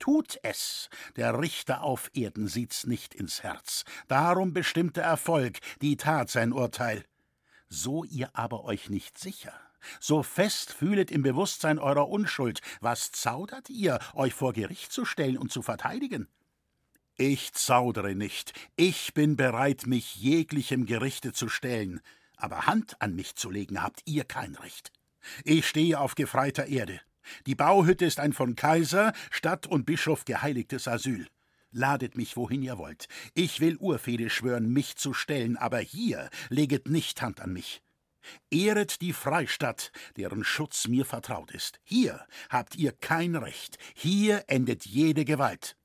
Tut 0.00 0.36
es, 0.42 0.90
der 1.14 1.38
Richter 1.38 1.84
auf 1.84 2.10
Erden 2.12 2.48
sieht's 2.48 2.88
nicht 2.88 3.14
ins 3.14 3.44
Herz, 3.44 3.84
darum 4.08 4.52
bestimmt 4.52 4.96
der 4.96 5.04
Erfolg, 5.04 5.60
die 5.80 5.96
Tat 5.96 6.30
sein 6.30 6.52
Urteil. 6.52 7.04
So 7.68 8.02
ihr 8.02 8.30
aber 8.32 8.64
euch 8.64 8.90
nicht 8.90 9.16
sicher, 9.16 9.54
so 10.00 10.24
fest 10.24 10.72
fühlet 10.72 11.12
im 11.12 11.22
Bewusstsein 11.22 11.78
eurer 11.78 12.08
Unschuld, 12.08 12.62
was 12.80 13.12
zaudert 13.12 13.70
ihr, 13.70 14.00
euch 14.14 14.34
vor 14.34 14.52
Gericht 14.52 14.90
zu 14.90 15.04
stellen 15.04 15.38
und 15.38 15.52
zu 15.52 15.62
verteidigen? 15.62 16.26
Ich 17.16 17.52
zaudere 17.52 18.16
nicht, 18.16 18.52
ich 18.74 19.14
bin 19.14 19.36
bereit, 19.36 19.86
mich 19.86 20.16
jeglichem 20.16 20.84
Gerichte 20.84 21.32
zu 21.32 21.48
stellen, 21.48 22.00
aber 22.36 22.66
Hand 22.66 23.00
an 23.00 23.14
mich 23.14 23.36
zu 23.36 23.50
legen 23.50 23.80
habt 23.80 24.02
ihr 24.04 24.24
kein 24.24 24.56
Recht. 24.56 24.90
Ich 25.44 25.68
stehe 25.68 26.00
auf 26.00 26.16
gefreiter 26.16 26.66
Erde. 26.66 27.00
Die 27.46 27.54
Bauhütte 27.54 28.04
ist 28.04 28.18
ein 28.18 28.32
von 28.32 28.56
Kaiser, 28.56 29.12
Stadt 29.30 29.68
und 29.68 29.86
Bischof 29.86 30.24
geheiligtes 30.24 30.88
Asyl. 30.88 31.28
Ladet 31.70 32.16
mich, 32.16 32.36
wohin 32.36 32.62
ihr 32.62 32.78
wollt. 32.78 33.06
Ich 33.34 33.60
will 33.60 33.76
Urfehde 33.76 34.28
schwören, 34.28 34.72
mich 34.72 34.96
zu 34.96 35.14
stellen, 35.14 35.56
aber 35.56 35.78
hier 35.78 36.30
leget 36.48 36.88
nicht 36.88 37.22
Hand 37.22 37.40
an 37.40 37.52
mich. 37.52 37.80
Ehret 38.50 39.00
die 39.02 39.12
Freistadt, 39.12 39.92
deren 40.16 40.42
Schutz 40.42 40.88
mir 40.88 41.04
vertraut 41.04 41.52
ist. 41.52 41.78
Hier 41.84 42.26
habt 42.50 42.74
ihr 42.74 42.90
kein 42.90 43.36
Recht, 43.36 43.78
hier 43.94 44.44
endet 44.48 44.84
jede 44.84 45.24
Gewalt. 45.24 45.76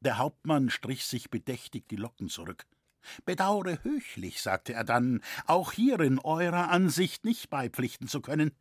Der 0.00 0.18
Hauptmann 0.18 0.70
strich 0.70 1.04
sich 1.06 1.28
bedächtig 1.28 1.88
die 1.88 1.96
Locken 1.96 2.28
zurück. 2.28 2.66
Bedaure 3.24 3.82
höchlich, 3.82 4.42
sagte 4.42 4.72
er 4.72 4.84
dann, 4.84 5.22
auch 5.46 5.72
hierin 5.72 6.18
eurer 6.18 6.70
Ansicht 6.70 7.24
nicht 7.24 7.50
beipflichten 7.50 8.06
zu 8.06 8.20
können. 8.20 8.52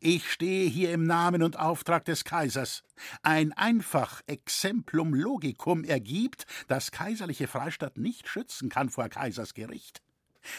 Ich 0.00 0.32
stehe 0.32 0.68
hier 0.68 0.92
im 0.92 1.04
Namen 1.04 1.42
und 1.44 1.58
Auftrag 1.58 2.04
des 2.04 2.24
Kaisers. 2.24 2.82
Ein 3.22 3.52
einfach 3.52 4.20
Exemplum 4.26 5.14
Logicum 5.14 5.84
ergibt, 5.84 6.44
dass 6.66 6.90
kaiserliche 6.90 7.46
Freistadt 7.46 7.96
nicht 7.96 8.28
schützen 8.28 8.68
kann 8.68 8.90
vor 8.90 9.08
Kaisers 9.08 9.54
Gericht. 9.54 10.02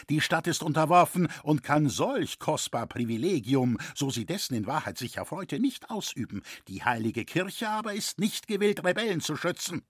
Die 0.09 0.21
Stadt 0.21 0.47
ist 0.47 0.63
unterworfen 0.63 1.27
und 1.43 1.63
kann 1.63 1.89
solch 1.89 2.39
kostbar 2.39 2.87
Privilegium, 2.87 3.79
so 3.95 4.11
sie 4.11 4.25
dessen 4.25 4.53
in 4.53 4.67
Wahrheit 4.67 4.97
sich 4.97 5.17
erfreute, 5.17 5.59
nicht 5.59 5.89
ausüben. 5.89 6.43
Die 6.67 6.83
heilige 6.83 7.25
Kirche 7.25 7.67
aber 7.67 7.93
ist 7.93 8.19
nicht 8.19 8.47
gewillt, 8.47 8.83
Rebellen 8.85 9.21
zu 9.21 9.35
schützen. 9.35 9.83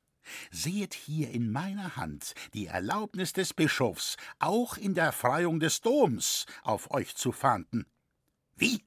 Sehet 0.52 0.94
hier 0.94 1.32
in 1.32 1.52
meiner 1.52 1.96
Hand 1.96 2.34
die 2.54 2.68
Erlaubnis 2.68 3.34
des 3.34 3.54
Bischofs, 3.54 4.18
auch 4.40 4.78
in 4.78 4.94
der 4.94 5.12
Freiung 5.12 5.60
des 5.60 5.82
Doms 5.82 6.46
auf 6.64 6.92
euch 6.92 7.16
zu 7.16 7.32
fahnden. 7.32 7.86
Wie? 8.56 8.86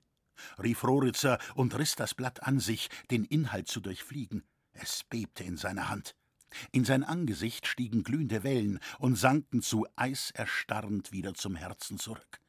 rief 0.63 0.85
Roritzer 0.85 1.39
und 1.55 1.77
riß 1.79 1.97
das 1.97 2.15
Blatt 2.15 2.43
an 2.43 2.61
sich, 2.61 2.89
den 3.11 3.25
Inhalt 3.25 3.69
zu 3.69 3.81
durchfliegen. 3.81 4.45
Es 4.73 5.05
bebte 5.05 5.45
in 5.45 5.57
seiner 5.57 5.89
Hand. 5.89 6.15
In 6.73 6.85
sein 6.85 7.03
Angesicht 7.03 7.67
stiegen 7.67 8.05
glühende 8.05 8.45
Wellen 8.45 8.79
und 8.99 9.17
sanken 9.17 9.63
zu 9.63 9.87
eiserstarrend 9.97 11.13
wieder 11.13 11.35
zum 11.35 11.57
Herzen 11.57 11.99
zurück. 11.99 12.41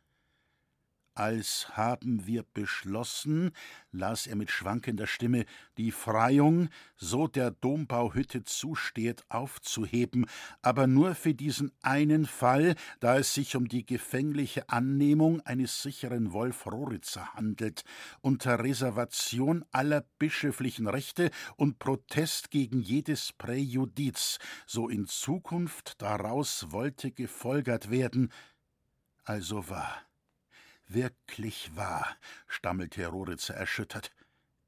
Als 1.17 1.69
haben 1.77 2.27
wir 2.27 2.43
beschlossen, 2.53 3.51
las 3.93 4.27
er 4.27 4.35
mit 4.35 4.51
schwankender 4.51 5.07
Stimme, 5.07 5.45
die 5.77 5.93
Freiung, 5.93 6.67
so 6.97 7.27
der 7.27 7.51
Dombauhütte 7.51 8.43
zusteht, 8.43 9.23
aufzuheben, 9.29 10.25
aber 10.61 10.87
nur 10.87 11.15
für 11.15 11.33
diesen 11.33 11.71
einen 11.81 12.25
Fall, 12.25 12.75
da 12.99 13.17
es 13.17 13.33
sich 13.33 13.55
um 13.55 13.69
die 13.69 13.85
gefängliche 13.85 14.67
Annehmung 14.67 15.39
eines 15.45 15.81
sicheren 15.81 16.33
Wolf-Roritzer 16.33 17.33
handelt, 17.33 17.85
unter 18.19 18.59
Reservation 18.59 19.63
aller 19.71 20.03
bischöflichen 20.19 20.87
Rechte 20.87 21.31
und 21.55 21.79
Protest 21.79 22.51
gegen 22.51 22.81
jedes 22.81 23.31
Präjudiz, 23.31 24.37
so 24.67 24.89
in 24.89 25.07
Zukunft 25.07 26.01
daraus 26.01 26.73
wollte 26.73 27.11
gefolgert 27.11 27.89
werden, 27.89 28.33
also 29.23 29.69
war. 29.69 30.05
Wirklich 30.87 31.75
wahr, 31.75 32.15
stammelte 32.47 33.07
Roritzer 33.07 33.55
erschüttert. 33.55 34.11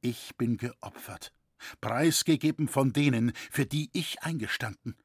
Ich 0.02 0.36
bin 0.38 0.58
geopfert, 0.58 1.32
preisgegeben 1.80 2.68
von 2.68 2.92
denen, 2.92 3.34
für 3.52 3.66
die 3.66 3.90
ich 3.94 4.24
eingestanden. 4.24 4.96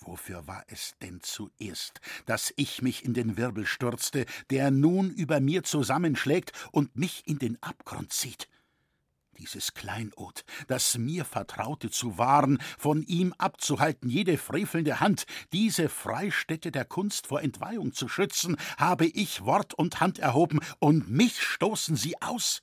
Wofür 0.00 0.46
war 0.46 0.64
es 0.68 0.94
denn 1.00 1.20
zuerst, 1.22 2.00
dass 2.26 2.52
ich 2.56 2.82
mich 2.82 3.04
in 3.04 3.14
den 3.14 3.36
Wirbel 3.36 3.66
stürzte, 3.66 4.26
der 4.50 4.70
nun 4.70 5.10
über 5.10 5.40
mir 5.40 5.62
zusammenschlägt 5.62 6.52
und 6.72 6.94
mich 6.94 7.26
in 7.26 7.38
den 7.38 7.60
Abgrund 7.62 8.12
zieht? 8.12 8.48
Dieses 9.34 9.74
Kleinod, 9.74 10.44
das 10.68 10.96
mir 10.96 11.24
vertraute 11.24 11.90
zu 11.90 12.18
wahren, 12.18 12.58
von 12.78 13.02
ihm 13.02 13.32
abzuhalten, 13.36 14.08
jede 14.08 14.38
frevelnde 14.38 15.00
Hand, 15.00 15.26
diese 15.52 15.88
Freistätte 15.88 16.70
der 16.70 16.84
Kunst 16.84 17.26
vor 17.26 17.42
Entweihung 17.42 17.92
zu 17.92 18.08
schützen, 18.08 18.56
habe 18.78 19.06
ich 19.06 19.44
Wort 19.44 19.74
und 19.74 20.00
Hand 20.00 20.18
erhoben, 20.18 20.60
und 20.78 21.10
mich 21.10 21.42
stoßen 21.42 21.96
sie 21.96 22.20
aus. 22.22 22.62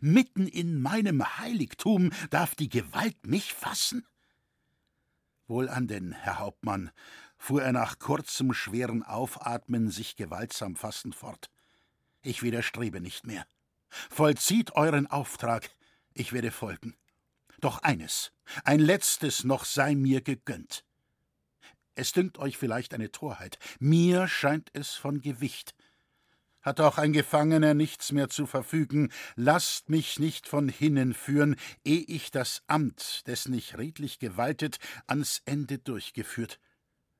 Mitten 0.00 0.46
in 0.46 0.80
meinem 0.80 1.38
Heiligtum 1.38 2.10
darf 2.30 2.54
die 2.54 2.68
Gewalt 2.68 3.26
mich 3.26 3.52
fassen? 3.52 4.06
Wohlan 5.46 5.86
denn, 5.86 6.12
Herr 6.12 6.38
Hauptmann, 6.38 6.90
fuhr 7.36 7.62
er 7.62 7.72
nach 7.72 7.98
kurzem 7.98 8.52
schweren 8.52 9.02
Aufatmen 9.02 9.90
sich 9.90 10.16
gewaltsam 10.16 10.76
fassend 10.76 11.14
fort. 11.14 11.50
Ich 12.22 12.42
widerstrebe 12.42 13.00
nicht 13.00 13.26
mehr. 13.26 13.46
Vollzieht 13.88 14.72
euren 14.72 15.06
Auftrag, 15.06 15.70
ich 16.18 16.32
werde 16.32 16.50
folgen. 16.50 16.96
Doch 17.60 17.82
eines, 17.82 18.32
ein 18.64 18.80
letztes 18.80 19.44
noch 19.44 19.64
sei 19.64 19.94
mir 19.94 20.20
gegönnt. 20.20 20.84
Es 21.94 22.12
dünkt 22.12 22.38
euch 22.38 22.56
vielleicht 22.56 22.94
eine 22.94 23.10
Torheit, 23.10 23.58
mir 23.80 24.28
scheint 24.28 24.70
es 24.72 24.94
von 24.94 25.20
Gewicht. 25.20 25.74
Hat 26.62 26.80
auch 26.80 26.98
ein 26.98 27.12
Gefangener 27.12 27.74
nichts 27.74 28.12
mehr 28.12 28.28
zu 28.28 28.46
verfügen, 28.46 29.10
lasst 29.36 29.88
mich 29.88 30.18
nicht 30.18 30.46
von 30.46 30.68
hinnen 30.68 31.14
führen, 31.14 31.56
eh 31.84 32.04
ich 32.06 32.30
das 32.30 32.62
Amt, 32.66 33.26
dessen 33.26 33.54
ich 33.54 33.78
redlich 33.78 34.18
gewaltet, 34.18 34.78
ans 35.06 35.42
Ende 35.44 35.78
durchgeführt. 35.78 36.60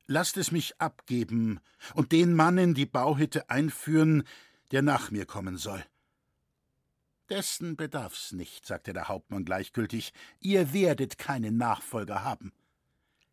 Lasst 0.07 0.37
es 0.37 0.53
mich 0.53 0.81
abgeben 0.81 1.61
und 1.95 2.13
den 2.13 2.35
Mann 2.35 2.59
in 2.59 2.75
die 2.75 2.87
Bauhütte 2.87 3.51
einführen, 3.51 4.25
der 4.71 4.83
nach 4.83 5.11
mir 5.11 5.27
kommen 5.27 5.57
soll. 5.57 5.85
Dessen 7.31 7.77
bedarf's 7.77 8.33
nicht, 8.33 8.67
sagte 8.67 8.93
der 8.93 9.09
Hauptmann 9.09 9.45
gleichgültig. 9.45 10.13
Ihr 10.41 10.73
werdet 10.73 11.19
keinen 11.19 11.59
Nachfolger 11.59 12.25
haben. 12.25 12.53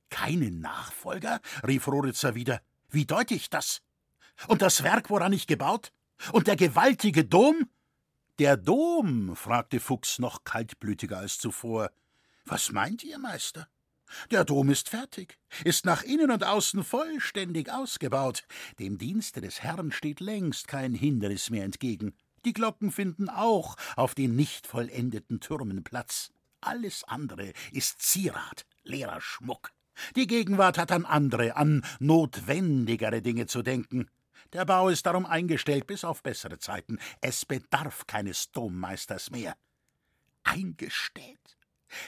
Keinen 0.10 0.60
Nachfolger? 0.60 1.40
rief 1.66 1.88
Roritzer 1.88 2.36
wieder. 2.36 2.62
Wie 2.90 3.06
deute 3.06 3.34
ich 3.34 3.50
das? 3.50 3.82
Und 4.48 4.62
das 4.62 4.84
Werk, 4.84 5.10
woran 5.10 5.34
ich 5.34 5.48
gebaut? 5.48 5.92
Und 6.34 6.48
der 6.48 6.56
gewaltige 6.56 7.24
Dom? 7.24 7.70
Der 8.40 8.58
Dom? 8.58 9.36
fragte 9.36 9.80
Fuchs 9.80 10.20
noch 10.20 10.44
kaltblütiger 10.44 11.18
als 11.18 11.38
zuvor. 11.38 11.90
Was 12.44 12.72
meint 12.72 13.04
ihr, 13.04 13.18
Meister? 13.18 13.68
Der 14.30 14.44
Dom 14.44 14.70
ist 14.70 14.90
fertig, 14.90 15.40
ist 15.64 15.86
nach 15.86 16.04
innen 16.04 16.32
und 16.32 16.44
außen 16.44 16.84
vollständig 16.84 17.72
ausgebaut. 17.72 18.46
Dem 18.78 18.98
Dienste 18.98 19.42
des 19.42 19.64
Herrn 19.64 19.92
steht 19.92 20.20
längst 20.20 20.68
kein 20.68 20.94
Hindernis 20.94 21.50
mehr 21.50 21.64
entgegen. 21.64 22.16
Die 22.46 22.54
Glocken 22.54 22.92
finden 22.92 23.28
auch 23.28 23.76
auf 23.96 24.14
den 24.14 24.36
nicht 24.36 24.68
vollendeten 24.68 25.40
Türmen 25.40 25.84
Platz. 25.84 26.32
Alles 26.62 27.04
andere 27.04 27.54
ist 27.72 28.02
Zierat, 28.02 28.66
leerer 28.84 29.20
Schmuck. 29.20 29.72
Die 30.16 30.28
Gegenwart 30.28 30.78
hat 30.78 30.92
an 30.92 31.06
andere, 31.06 31.56
an 31.56 31.84
notwendigere 32.00 33.22
Dinge 33.22 33.48
zu 33.48 33.64
denken. 33.64 34.10
Der 34.54 34.66
Bau 34.66 34.90
ist 34.90 35.06
darum 35.06 35.26
eingestellt 35.26 35.88
bis 35.88 36.04
auf 36.04 36.22
bessere 36.22 36.60
Zeiten. 36.60 37.00
Es 37.20 37.46
bedarf 37.46 38.06
keines 38.06 38.52
Dommeisters 38.52 39.32
mehr. 39.32 39.56
Eingestellt? 40.44 41.58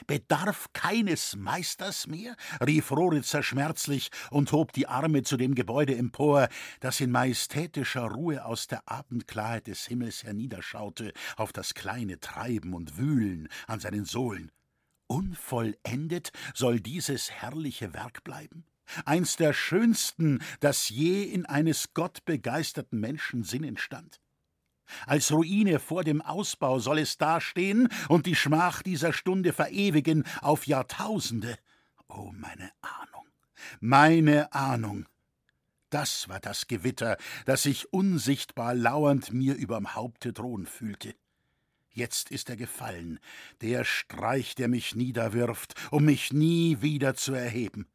Bedarf 0.06 0.68
keines 0.72 1.36
Meisters 1.36 2.06
mehr? 2.06 2.36
rief 2.64 2.90
Roritzer 2.90 3.42
schmerzlich 3.42 4.10
und 4.30 4.52
hob 4.52 4.72
die 4.72 4.86
Arme 4.86 5.22
zu 5.22 5.36
dem 5.36 5.54
Gebäude 5.54 5.96
empor, 5.96 6.48
das 6.80 7.00
in 7.00 7.10
majestätischer 7.10 8.02
Ruhe 8.02 8.44
aus 8.44 8.66
der 8.66 8.82
Abendklarheit 8.86 9.66
des 9.66 9.86
Himmels 9.86 10.22
herniederschaute 10.24 11.12
auf 11.36 11.52
das 11.52 11.74
kleine 11.74 12.20
Treiben 12.20 12.74
und 12.74 12.98
Wühlen 12.98 13.48
an 13.66 13.80
seinen 13.80 14.04
Sohlen. 14.04 14.50
Unvollendet 15.06 16.32
soll 16.54 16.80
dieses 16.80 17.30
herrliche 17.30 17.94
Werk 17.94 18.24
bleiben? 18.24 18.64
Eins 19.04 19.36
der 19.36 19.52
schönsten, 19.52 20.42
das 20.60 20.88
je 20.88 21.22
in 21.22 21.46
eines 21.46 21.94
gottbegeisterten 21.94 22.98
Menschen 22.98 23.44
Sinn 23.44 23.64
entstand? 23.64 24.20
Als 25.06 25.32
Ruine 25.32 25.78
vor 25.78 26.04
dem 26.04 26.22
Ausbau 26.22 26.78
soll 26.78 26.98
es 26.98 27.18
dastehen 27.18 27.88
und 28.08 28.26
die 28.26 28.34
Schmach 28.34 28.82
dieser 28.82 29.12
Stunde 29.12 29.52
verewigen 29.52 30.24
auf 30.40 30.66
Jahrtausende. 30.66 31.58
Oh, 32.08 32.32
meine 32.34 32.70
Ahnung, 32.80 33.26
meine 33.80 34.52
Ahnung. 34.52 35.06
Das 35.90 36.28
war 36.28 36.40
das 36.40 36.66
Gewitter, 36.66 37.16
das 37.46 37.62
sich 37.62 37.92
unsichtbar 37.92 38.74
lauernd 38.74 39.32
mir 39.32 39.54
überm 39.54 39.94
Haupte 39.94 40.32
drohen 40.32 40.66
fühlte. 40.66 41.14
Jetzt 41.92 42.30
ist 42.30 42.50
er 42.50 42.56
gefallen, 42.56 43.18
der 43.60 43.84
Streich, 43.84 44.54
der 44.54 44.68
mich 44.68 44.94
niederwirft, 44.94 45.74
um 45.90 46.04
mich 46.04 46.32
nie 46.32 46.80
wieder 46.80 47.14
zu 47.14 47.32
erheben. 47.32 47.86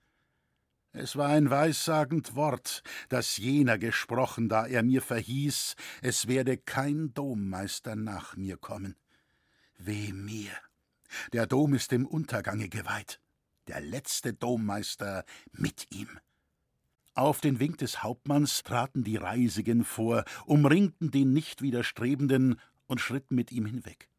Es 0.96 1.16
war 1.16 1.30
ein 1.30 1.50
weissagend 1.50 2.36
Wort, 2.36 2.84
das 3.10 3.38
jener 3.38 3.80
gesprochen, 3.80 4.48
da 4.48 4.68
er 4.68 4.84
mir 4.84 5.02
verhieß, 5.02 5.76
es 6.04 6.28
werde 6.28 6.56
kein 6.56 7.16
Dommeister 7.16 7.96
nach 7.96 8.36
mir 8.38 8.58
kommen. 8.58 8.96
Weh 9.80 10.14
mir! 10.14 10.52
Der 11.32 11.48
Dom 11.48 11.74
ist 11.74 11.92
dem 11.92 12.06
Untergange 12.06 12.70
geweiht, 12.70 13.20
der 13.68 13.82
letzte 13.82 14.34
Dommeister 14.34 15.26
mit 15.52 15.88
ihm. 15.92 16.10
Auf 17.16 17.42
den 17.42 17.60
Wink 17.60 17.80
des 17.80 18.04
Hauptmanns 18.04 18.62
traten 18.62 19.04
die 19.04 19.18
Reisigen 19.18 19.86
vor, 19.86 20.26
umringten 20.46 21.10
den 21.10 21.34
nicht 21.34 21.64
widerstrebenden 21.64 22.60
und 22.86 23.02
schritten 23.02 23.34
mit 23.34 23.52
ihm 23.52 23.66
hinweg. 23.66 24.10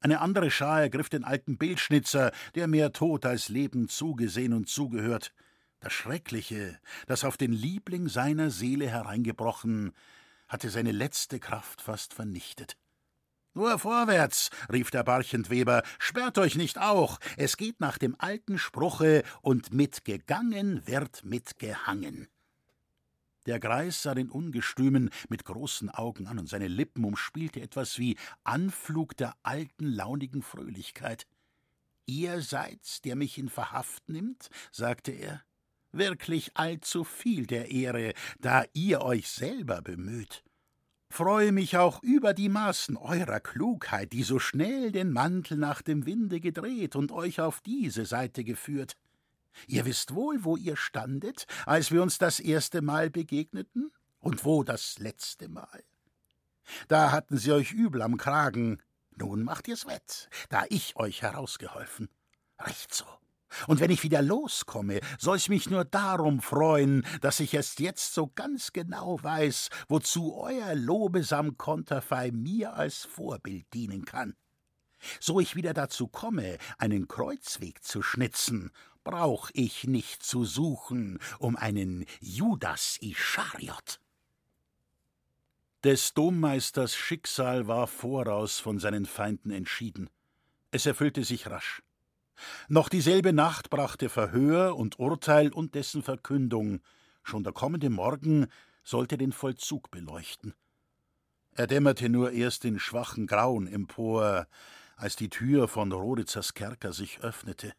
Eine 0.00 0.20
andere 0.20 0.50
Schar 0.50 0.80
ergriff 0.80 1.10
den 1.10 1.24
alten 1.24 1.58
Bildschnitzer, 1.58 2.32
der 2.54 2.66
mehr 2.66 2.92
tot 2.92 3.26
als 3.26 3.50
lebend 3.50 3.90
zugesehen 3.90 4.54
und 4.54 4.68
zugehört. 4.68 5.34
Das 5.80 5.92
Schreckliche, 5.92 6.78
das 7.06 7.24
auf 7.24 7.36
den 7.36 7.52
Liebling 7.52 8.08
seiner 8.08 8.50
Seele 8.50 8.88
hereingebrochen, 8.88 9.92
hatte 10.48 10.70
seine 10.70 10.92
letzte 10.92 11.38
Kraft 11.38 11.80
fast 11.82 12.14
vernichtet. 12.14 12.76
Nur 13.54 13.78
vorwärts, 13.78 14.50
rief 14.72 14.90
der 14.90 15.04
Barchentweber, 15.04 15.82
sperrt 15.98 16.38
euch 16.38 16.56
nicht 16.56 16.78
auch, 16.78 17.18
es 17.36 17.56
geht 17.56 17.80
nach 17.80 17.98
dem 17.98 18.16
alten 18.18 18.58
Spruche, 18.58 19.22
und 19.40 19.72
mitgegangen 19.72 20.86
wird 20.86 21.24
mitgehangen. 21.24 22.28
Der 23.46 23.60
Greis 23.60 24.02
sah 24.02 24.14
den 24.14 24.30
Ungestümen 24.30 25.10
mit 25.28 25.44
großen 25.44 25.90
Augen 25.90 26.26
an, 26.26 26.38
und 26.38 26.48
seine 26.48 26.68
Lippen 26.68 27.04
umspielte 27.04 27.60
etwas 27.60 27.98
wie 27.98 28.16
Anflug 28.44 29.16
der 29.16 29.34
alten, 29.42 29.86
launigen 29.86 30.42
Fröhlichkeit. 30.42 31.26
Ihr 32.04 32.42
seid's, 32.42 33.00
der 33.00 33.16
mich 33.16 33.38
in 33.38 33.48
Verhaft 33.48 34.08
nimmt, 34.08 34.50
sagte 34.70 35.12
er 35.12 35.42
wirklich 35.92 36.56
allzu 36.56 37.04
viel 37.04 37.46
der 37.46 37.70
Ehre, 37.70 38.14
da 38.40 38.64
ihr 38.72 39.02
euch 39.02 39.28
selber 39.28 39.82
bemüht. 39.82 40.44
Freue 41.10 41.52
mich 41.52 41.76
auch 41.76 42.02
über 42.02 42.34
die 42.34 42.50
Maßen 42.50 42.96
eurer 42.96 43.40
Klugheit, 43.40 44.12
die 44.12 44.22
so 44.22 44.38
schnell 44.38 44.92
den 44.92 45.10
Mantel 45.10 45.56
nach 45.56 45.80
dem 45.80 46.04
Winde 46.04 46.40
gedreht 46.40 46.96
und 46.96 47.12
euch 47.12 47.40
auf 47.40 47.60
diese 47.62 48.04
Seite 48.04 48.44
geführt. 48.44 48.96
Ihr 49.66 49.86
wisst 49.86 50.14
wohl, 50.14 50.44
wo 50.44 50.56
ihr 50.56 50.76
standet, 50.76 51.46
als 51.64 51.90
wir 51.90 52.02
uns 52.02 52.18
das 52.18 52.40
erste 52.40 52.82
Mal 52.82 53.10
begegneten, 53.10 53.90
und 54.20 54.44
wo 54.44 54.64
das 54.64 54.98
letzte 54.98 55.48
Mal. 55.48 55.84
Da 56.88 57.12
hatten 57.12 57.38
sie 57.38 57.52
euch 57.52 57.72
übel 57.72 58.02
am 58.02 58.16
Kragen, 58.16 58.82
nun 59.16 59.42
macht 59.42 59.68
ihr's 59.68 59.86
wett, 59.86 60.28
da 60.48 60.64
ich 60.68 60.96
euch 60.96 61.22
herausgeholfen. 61.22 62.08
Recht 62.58 62.94
so. 62.94 63.06
Und 63.66 63.80
wenn 63.80 63.90
ich 63.90 64.02
wieder 64.02 64.22
loskomme, 64.22 65.00
soll's 65.18 65.48
mich 65.48 65.70
nur 65.70 65.84
darum 65.84 66.40
freuen, 66.40 67.06
dass 67.20 67.40
ich 67.40 67.54
erst 67.54 67.80
jetzt 67.80 68.14
so 68.14 68.28
ganz 68.34 68.72
genau 68.72 69.18
weiß, 69.22 69.68
wozu 69.88 70.36
euer 70.36 70.74
lobesam 70.74 71.56
Konterfei 71.56 72.30
mir 72.30 72.74
als 72.74 73.04
Vorbild 73.04 73.66
dienen 73.72 74.04
kann. 74.04 74.34
So 75.20 75.40
ich 75.40 75.56
wieder 75.56 75.74
dazu 75.74 76.08
komme, 76.08 76.58
einen 76.76 77.08
Kreuzweg 77.08 77.84
zu 77.84 78.02
schnitzen, 78.02 78.72
brauch 79.04 79.50
ich 79.54 79.84
nicht 79.84 80.22
zu 80.22 80.44
suchen 80.44 81.18
um 81.38 81.56
einen 81.56 82.04
Judas 82.20 82.98
Ischariot. 83.00 84.00
Des 85.84 86.12
Dommeisters 86.12 86.96
Schicksal 86.96 87.68
war 87.68 87.86
voraus 87.86 88.58
von 88.58 88.80
seinen 88.80 89.06
Feinden 89.06 89.52
entschieden. 89.52 90.10
Es 90.72 90.86
erfüllte 90.86 91.22
sich 91.22 91.46
rasch. 91.46 91.82
Noch 92.68 92.88
dieselbe 92.88 93.32
Nacht 93.32 93.70
brachte 93.70 94.08
Verhör 94.08 94.76
und 94.76 94.98
Urteil 94.98 95.52
und 95.52 95.74
dessen 95.74 96.02
Verkündung. 96.02 96.80
Schon 97.22 97.44
der 97.44 97.52
kommende 97.52 97.90
Morgen 97.90 98.46
sollte 98.84 99.18
den 99.18 99.32
Vollzug 99.32 99.90
beleuchten. 99.90 100.54
Er 101.52 101.66
dämmerte 101.66 102.08
nur 102.08 102.32
erst 102.32 102.64
in 102.64 102.78
schwachen 102.78 103.26
Grauen 103.26 103.66
empor, 103.66 104.46
als 104.96 105.16
die 105.16 105.28
Tür 105.28 105.68
von 105.68 105.92
Roditzers 105.92 106.54
Kerker 106.54 106.92
sich 106.92 107.20
öffnete. 107.20 107.72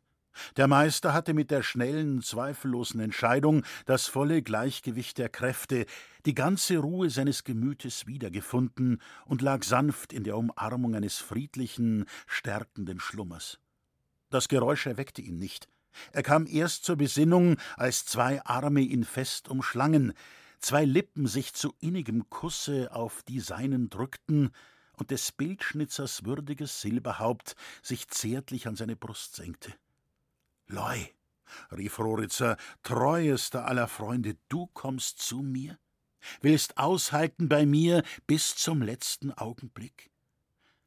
Der 0.58 0.68
Meister 0.68 1.14
hatte 1.14 1.34
mit 1.34 1.52
der 1.52 1.64
schnellen, 1.64 2.22
zweifellosen 2.22 3.00
Entscheidung 3.00 3.64
das 3.86 4.08
volle 4.08 4.42
Gleichgewicht 4.42 5.18
der 5.18 5.30
Kräfte, 5.30 5.86
die 6.26 6.36
ganze 6.36 6.78
Ruhe 6.78 7.10
seines 7.10 7.44
Gemütes 7.44 8.08
wiedergefunden 8.08 9.02
und 9.26 9.42
lag 9.42 9.64
sanft 9.64 10.14
in 10.14 10.24
der 10.24 10.38
Umarmung 10.38 10.96
eines 10.96 11.18
friedlichen, 11.18 12.06
stärkenden 12.28 13.00
Schlummers. 13.00 13.60
Das 14.30 14.48
Geräusch 14.48 14.86
erweckte 14.86 15.22
ihn 15.22 15.38
nicht. 15.38 15.68
Er 16.12 16.24
kam 16.24 16.46
erst 16.48 16.86
zur 16.86 16.96
Besinnung, 16.96 17.58
als 17.76 18.06
zwei 18.06 18.44
Arme 18.46 18.82
ihn 18.82 19.04
fest 19.04 19.50
umschlangen, 19.50 20.14
zwei 20.60 20.86
Lippen 20.86 21.28
sich 21.28 21.54
zu 21.54 21.74
innigem 21.80 22.30
Kusse 22.30 22.94
auf 22.94 23.24
die 23.24 23.40
seinen 23.40 23.90
drückten 23.90 24.52
und 24.94 25.12
des 25.12 25.32
Bildschnitzers 25.32 26.26
würdiges 26.26 26.82
Silberhaupt 26.82 27.56
sich 27.82 28.08
zärtlich 28.10 28.68
an 28.68 28.76
seine 28.76 28.96
Brust 28.96 29.36
senkte. 29.36 29.74
Loi, 30.68 31.10
rief 31.72 31.98
Roritzer, 31.98 32.58
treuester 32.84 33.66
aller 33.66 33.88
Freunde, 33.88 34.38
du 34.50 34.68
kommst 34.68 35.20
zu 35.20 35.42
mir? 35.42 35.80
Willst 36.42 36.78
aushalten 36.78 37.50
bei 37.50 37.66
mir 37.66 38.04
bis 38.28 38.56
zum 38.56 38.82
letzten 38.82 39.32
Augenblick? 39.32 40.12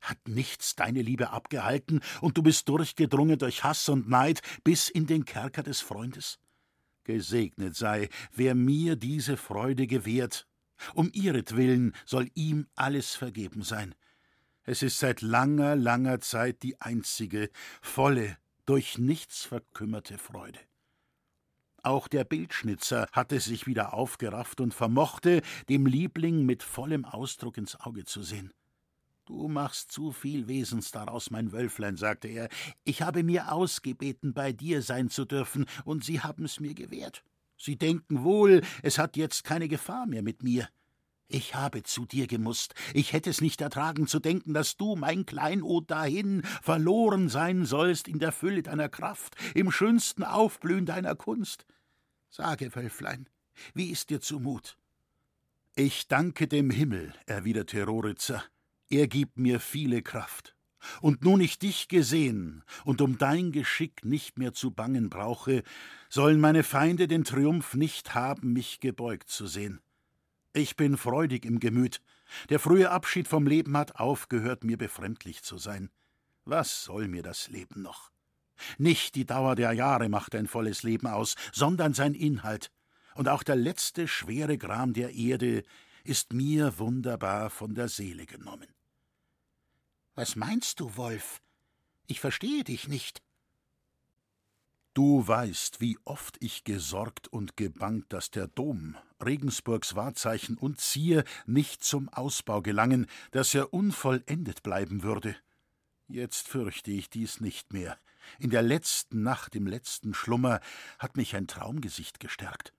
Hat 0.03 0.29
nichts 0.29 0.75
deine 0.75 1.01
Liebe 1.01 1.31
abgehalten, 1.31 2.01
und 2.21 2.37
du 2.37 2.43
bist 2.43 2.69
durchgedrungen 2.69 3.38
durch 3.38 3.65
Hass 3.65 3.88
und 3.88 4.09
Neid 4.09 4.43
bis 4.65 4.88
in 4.88 5.07
den 5.07 5.25
Kerker 5.25 5.62
des 5.62 5.81
Freundes? 5.81 6.38
Gesegnet 7.05 7.77
sei, 7.77 8.09
wer 8.33 8.55
mir 8.55 8.97
diese 8.97 9.37
Freude 9.37 9.87
gewährt. 9.87 10.47
Um 10.95 11.11
ihretwillen 11.12 11.95
soll 12.05 12.29
ihm 12.35 12.67
alles 12.75 13.15
vergeben 13.15 13.62
sein. 13.62 13.95
Es 14.65 14.83
ist 14.83 14.99
seit 14.99 15.23
langer, 15.23 15.77
langer 15.77 16.21
Zeit 16.21 16.62
die 16.62 16.81
einzige, 16.81 17.51
volle, 17.81 18.37
durch 18.67 18.99
nichts 18.99 19.45
verkümmerte 19.45 20.19
Freude. 20.19 20.61
Auch 21.83 22.07
der 22.07 22.23
Bildschnitzer 22.23 23.09
hatte 23.11 23.41
sich 23.41 23.67
wieder 23.67 23.93
aufgerafft 23.93 24.61
und 24.61 24.73
vermochte, 24.73 25.43
dem 25.69 25.87
Liebling 25.87 26.47
mit 26.47 26.62
vollem 26.62 27.05
Ausdruck 27.05 27.59
ins 27.59 27.79
Auge 27.81 28.05
zu 28.05 28.23
sehen. 28.23 28.53
Du 29.25 29.47
machst 29.47 29.93
zu 29.93 30.11
viel 30.11 30.49
Wesens 30.49 30.91
daraus, 30.91 31.31
mein 31.31 31.53
Wölflein, 31.53 31.97
sagte 31.97 32.27
er. 32.29 32.49
Ich 32.83 33.03
habe 33.03 33.23
mir 33.23 33.53
ausgebeten, 33.53 34.35
bei 34.35 34.53
dir 34.53 34.83
sein 34.83 35.11
zu 35.11 35.25
dürfen, 35.25 35.67
und 35.85 36.05
Sie 36.05 36.21
haben's 36.21 36.59
mir 36.59 36.75
gewährt. 36.75 37.25
Sie 37.57 37.77
denken 37.77 38.25
wohl, 38.25 38.63
es 38.83 38.99
hat 38.99 39.17
jetzt 39.17 39.45
keine 39.45 39.69
Gefahr 39.69 40.07
mehr 40.07 40.23
mit 40.23 40.43
mir. 40.43 40.69
Ich 41.29 41.55
habe 41.55 41.83
zu 41.85 42.05
dir 42.05 42.27
gemußt. 42.27 42.75
Ich 42.93 43.13
hätte 43.13 43.31
es 43.31 43.41
nicht 43.41 43.61
ertragen 43.61 44.07
zu 44.07 44.19
denken, 44.19 44.53
dass 44.53 44.77
du, 44.77 44.97
mein 44.97 45.25
Kleinod 45.25 45.91
dahin, 45.91 46.43
verloren 46.61 47.29
sein 47.29 47.65
sollst 47.65 48.09
in 48.09 48.19
der 48.19 48.33
Fülle 48.33 48.63
deiner 48.63 48.89
Kraft, 48.89 49.37
im 49.55 49.71
schönsten 49.71 50.25
Aufblühen 50.25 50.85
deiner 50.85 51.15
Kunst. 51.15 51.65
Sage, 52.29 52.75
Wölflein, 52.75 53.29
wie 53.73 53.91
ist 53.91 54.11
dir 54.11 54.21
zumut? 54.21 54.77
Ich 55.75 56.09
danke 56.09 56.49
dem 56.49 56.71
Himmel, 56.71 57.15
erwiderte 57.25 57.85
Roritzer, 57.85 58.45
er 58.92 59.09
gibt 59.09 59.38
mir 59.38 59.59
viele 59.59 60.02
Kraft. 60.02 60.55
Und 61.00 61.24
nun 61.24 61.40
ich 61.40 61.59
dich 61.59 61.88
gesehen 61.88 62.64
und 62.85 63.00
um 63.00 63.16
dein 63.16 63.52
Geschick 63.52 64.05
nicht 64.05 64.38
mehr 64.38 64.52
zu 64.52 64.72
bangen 64.72 65.11
brauche, 65.11 65.62
sollen 66.09 66.40
meine 66.40 66.64
Feinde 66.64 67.07
den 67.09 67.24
Triumph 67.24 67.74
nicht 67.74 68.14
haben, 68.14 68.52
mich 68.52 68.81
gebeugt 68.81 69.31
zu 69.31 69.46
sehen. 69.46 69.81
Ich 70.52 70.76
bin 70.76 70.96
freudig 70.96 71.46
im 71.46 71.61
Gemüt. 71.61 72.02
Der 72.50 72.59
frühe 72.59 72.90
Abschied 72.90 73.28
vom 73.28 73.46
Leben 73.46 73.76
hat 73.76 73.96
aufgehört, 73.96 74.64
mir 74.64 74.76
befremdlich 74.76 75.42
zu 75.42 75.57
sein. 75.57 75.90
Was 76.44 76.85
soll 76.85 77.09
mir 77.09 77.22
das 77.22 77.48
Leben 77.48 77.81
noch? 77.81 78.11
Nicht 78.76 79.14
die 79.14 79.24
Dauer 79.24 79.55
der 79.55 79.72
Jahre 79.72 80.09
macht 80.09 80.35
ein 80.35 80.46
volles 80.46 80.83
Leben 80.83 81.07
aus, 81.07 81.37
sondern 81.52 81.94
sein 81.94 82.14
Inhalt. 82.14 82.70
Und 83.14 83.28
auch 83.28 83.42
der 83.42 83.57
letzte 83.57 84.09
schwere 84.09 84.59
Gram 84.59 84.92
der 84.92 85.14
Erde 85.14 85.62
ist 86.05 86.33
mir 86.33 86.78
wunderbar 86.78 87.50
von 87.50 87.74
der 87.74 87.88
Seele 87.88 88.26
genommen. 88.26 88.68
Was 90.14 90.37
meinst 90.37 90.81
du, 90.81 90.96
Wolf? 90.96 91.40
Ich 92.07 92.20
verstehe 92.20 92.64
dich 92.64 92.87
nicht. 92.87 93.22
Du 94.92 95.27
weißt, 95.27 95.81
wie 95.81 95.98
oft 96.05 96.37
ich 96.40 96.64
gesorgt 96.64 97.29
und 97.29 97.57
gebangt, 97.57 98.12
dass 98.12 98.31
der 98.31 98.46
Dom, 98.46 98.98
Regensburgs 99.25 99.94
Wahrzeichen 99.94 100.59
und 100.59 100.81
Zier 100.81 101.25
nicht 101.46 101.83
zum 101.83 102.11
Ausbau 102.11 102.61
gelangen, 102.61 103.07
dass 103.31 103.55
er 103.55 103.72
unvollendet 103.72 104.62
bleiben 104.62 105.03
würde. 105.03 105.35
Jetzt 106.09 106.46
fürchte 106.46 106.90
ich 106.90 107.09
dies 107.09 107.40
nicht 107.40 107.72
mehr. 107.72 107.98
In 108.38 108.51
der 108.51 108.61
letzten 108.61 109.22
Nacht, 109.22 109.57
im 109.57 109.66
letzten 109.66 110.12
Schlummer, 110.12 110.61
hat 110.98 111.16
mich 111.16 111.35
ein 111.37 111.46
Traumgesicht 111.46 112.20
gestärkt. 112.20 112.75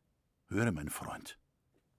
Höre, 0.50 0.72
mein 0.72 0.90
Freund. 0.90 1.40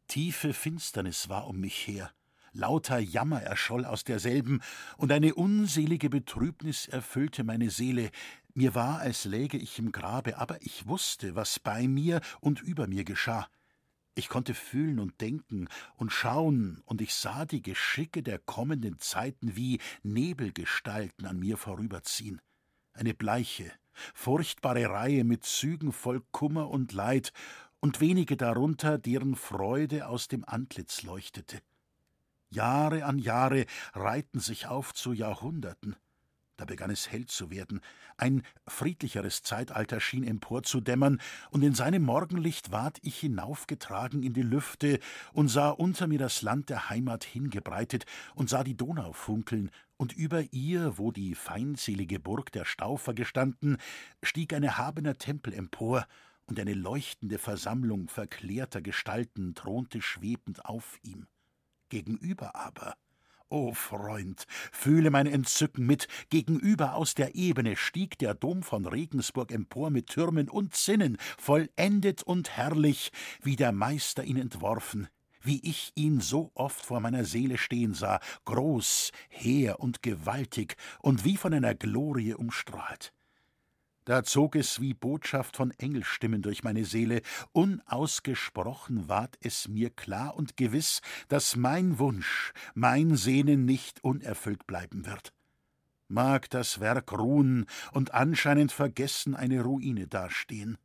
Tiefe 0.06 0.54
Finsternis 0.54 1.28
war 1.28 1.48
um 1.48 1.58
mich 1.58 1.88
her, 1.88 2.12
lauter 2.54 2.98
Jammer 2.98 3.42
erscholl 3.42 3.84
aus 3.84 4.04
derselben, 4.04 4.62
und 4.96 5.12
eine 5.12 5.34
unselige 5.34 6.08
Betrübnis 6.08 6.88
erfüllte 6.88 7.44
meine 7.44 7.70
Seele. 7.70 8.10
Mir 8.54 8.74
war, 8.74 9.00
als 9.00 9.24
läge 9.24 9.58
ich 9.58 9.78
im 9.78 9.92
Grabe, 9.92 10.38
aber 10.38 10.62
ich 10.62 10.86
wusste, 10.86 11.34
was 11.34 11.58
bei 11.58 11.86
mir 11.88 12.20
und 12.40 12.62
über 12.62 12.86
mir 12.86 13.04
geschah. 13.04 13.46
Ich 14.14 14.28
konnte 14.28 14.54
fühlen 14.54 15.00
und 15.00 15.20
denken 15.20 15.66
und 15.96 16.12
schauen, 16.12 16.80
und 16.84 17.00
ich 17.00 17.14
sah 17.14 17.44
die 17.44 17.62
Geschicke 17.62 18.22
der 18.22 18.38
kommenden 18.38 19.00
Zeiten 19.00 19.56
wie 19.56 19.80
Nebelgestalten 20.04 21.26
an 21.26 21.40
mir 21.40 21.56
vorüberziehen. 21.56 22.40
Eine 22.92 23.12
bleiche, 23.12 23.72
furchtbare 24.14 24.88
Reihe 24.88 25.24
mit 25.24 25.42
Zügen 25.42 25.92
voll 25.92 26.22
Kummer 26.30 26.70
und 26.70 26.92
Leid, 26.92 27.32
und 27.80 28.00
wenige 28.00 28.38
darunter, 28.38 28.96
deren 28.96 29.34
Freude 29.34 30.08
aus 30.08 30.26
dem 30.28 30.42
Antlitz 30.46 31.02
leuchtete. 31.02 31.60
Jahre 32.54 33.04
an 33.04 33.18
Jahre 33.18 33.66
reihten 33.92 34.40
sich 34.40 34.66
auf 34.66 34.94
zu 34.94 35.12
Jahrhunderten. 35.12 35.96
Da 36.56 36.64
begann 36.64 36.90
es 36.90 37.10
hell 37.10 37.26
zu 37.26 37.50
werden, 37.50 37.80
ein 38.16 38.42
friedlicheres 38.68 39.42
Zeitalter 39.42 39.98
schien 39.98 40.22
emporzudämmern, 40.22 41.20
und 41.50 41.62
in 41.62 41.74
seinem 41.74 42.04
Morgenlicht 42.04 42.70
ward 42.70 42.98
ich 43.02 43.18
hinaufgetragen 43.18 44.22
in 44.22 44.34
die 44.34 44.42
Lüfte 44.42 45.00
und 45.32 45.48
sah 45.48 45.70
unter 45.70 46.06
mir 46.06 46.20
das 46.20 46.42
Land 46.42 46.70
der 46.70 46.90
Heimat 46.90 47.24
hingebreitet 47.24 48.06
und 48.36 48.48
sah 48.48 48.62
die 48.62 48.76
Donau 48.76 49.12
funkeln, 49.12 49.70
und 49.96 50.12
über 50.12 50.42
ihr, 50.52 50.96
wo 50.96 51.10
die 51.10 51.34
feindselige 51.34 52.20
Burg 52.20 52.52
der 52.52 52.64
Staufer 52.64 53.14
gestanden, 53.14 53.78
stieg 54.22 54.52
ein 54.52 54.62
erhabener 54.62 55.16
Tempel 55.16 55.52
empor, 55.52 56.06
und 56.46 56.60
eine 56.60 56.74
leuchtende 56.74 57.38
Versammlung 57.38 58.08
verklärter 58.08 58.82
Gestalten 58.82 59.54
thronte 59.54 60.02
schwebend 60.02 60.66
auf 60.66 60.98
ihm. 61.02 61.26
Gegenüber 61.94 62.56
aber 62.56 62.96
O 63.50 63.72
Freund, 63.72 64.46
fühle 64.72 65.10
mein 65.10 65.28
Entzücken 65.28 65.86
mit, 65.86 66.08
gegenüber 66.28 66.96
aus 66.96 67.14
der 67.14 67.36
Ebene 67.36 67.76
stieg 67.76 68.18
der 68.18 68.34
Dom 68.34 68.64
von 68.64 68.84
Regensburg 68.84 69.52
empor 69.52 69.90
mit 69.90 70.08
Türmen 70.08 70.48
und 70.50 70.74
Zinnen, 70.74 71.18
vollendet 71.38 72.24
und 72.24 72.50
herrlich, 72.50 73.12
wie 73.44 73.54
der 73.54 73.70
Meister 73.70 74.24
ihn 74.24 74.38
entworfen, 74.38 75.06
wie 75.40 75.60
ich 75.62 75.92
ihn 75.94 76.18
so 76.18 76.50
oft 76.54 76.84
vor 76.84 76.98
meiner 76.98 77.24
Seele 77.24 77.58
stehen 77.58 77.94
sah, 77.94 78.18
groß, 78.44 79.12
hehr 79.28 79.78
und 79.78 80.02
gewaltig 80.02 80.74
und 81.00 81.24
wie 81.24 81.36
von 81.36 81.54
einer 81.54 81.76
Glorie 81.76 82.34
umstrahlt. 82.34 83.13
Da 84.04 84.22
zog 84.22 84.54
es 84.54 84.80
wie 84.80 84.92
Botschaft 84.92 85.56
von 85.56 85.70
Engelstimmen 85.72 86.42
durch 86.42 86.62
meine 86.62 86.84
Seele, 86.84 87.22
unausgesprochen 87.52 89.08
ward 89.08 89.38
es 89.40 89.66
mir 89.68 89.88
klar 89.88 90.36
und 90.36 90.58
gewiss, 90.58 91.00
dass 91.28 91.56
mein 91.56 91.98
Wunsch, 91.98 92.52
mein 92.74 93.16
Sehnen 93.16 93.64
nicht 93.64 94.04
unerfüllt 94.04 94.66
bleiben 94.66 95.06
wird. 95.06 95.32
Mag 96.08 96.50
das 96.50 96.80
Werk 96.80 97.12
ruhen 97.12 97.64
und 97.92 98.12
anscheinend 98.12 98.72
vergessen 98.72 99.34
eine 99.34 99.62
Ruine 99.62 100.06
dastehen. 100.06 100.76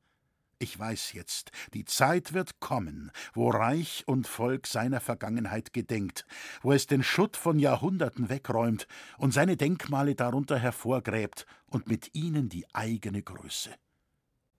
Ich 0.61 0.77
weiß 0.77 1.13
jetzt, 1.13 1.51
die 1.73 1.85
Zeit 1.85 2.33
wird 2.33 2.59
kommen, 2.59 3.11
wo 3.33 3.49
Reich 3.49 4.03
und 4.07 4.27
Volk 4.27 4.67
seiner 4.67 4.99
Vergangenheit 4.99 5.71
gedenkt, 5.71 6.25
wo 6.61 6.73
es 6.73 6.85
den 6.85 7.01
Schutt 7.01 7.37
von 7.37 7.59
Jahrhunderten 7.59 8.27
wegräumt 8.27 8.85
und 9.17 9.33
seine 9.33 9.55
Denkmale 9.55 10.15
darunter 10.15 10.59
hervorgräbt 10.59 11.45
und 11.67 11.87
mit 11.87 12.13
ihnen 12.13 12.49
die 12.49 12.65
eigene 12.73 13.23
Größe. 13.23 13.69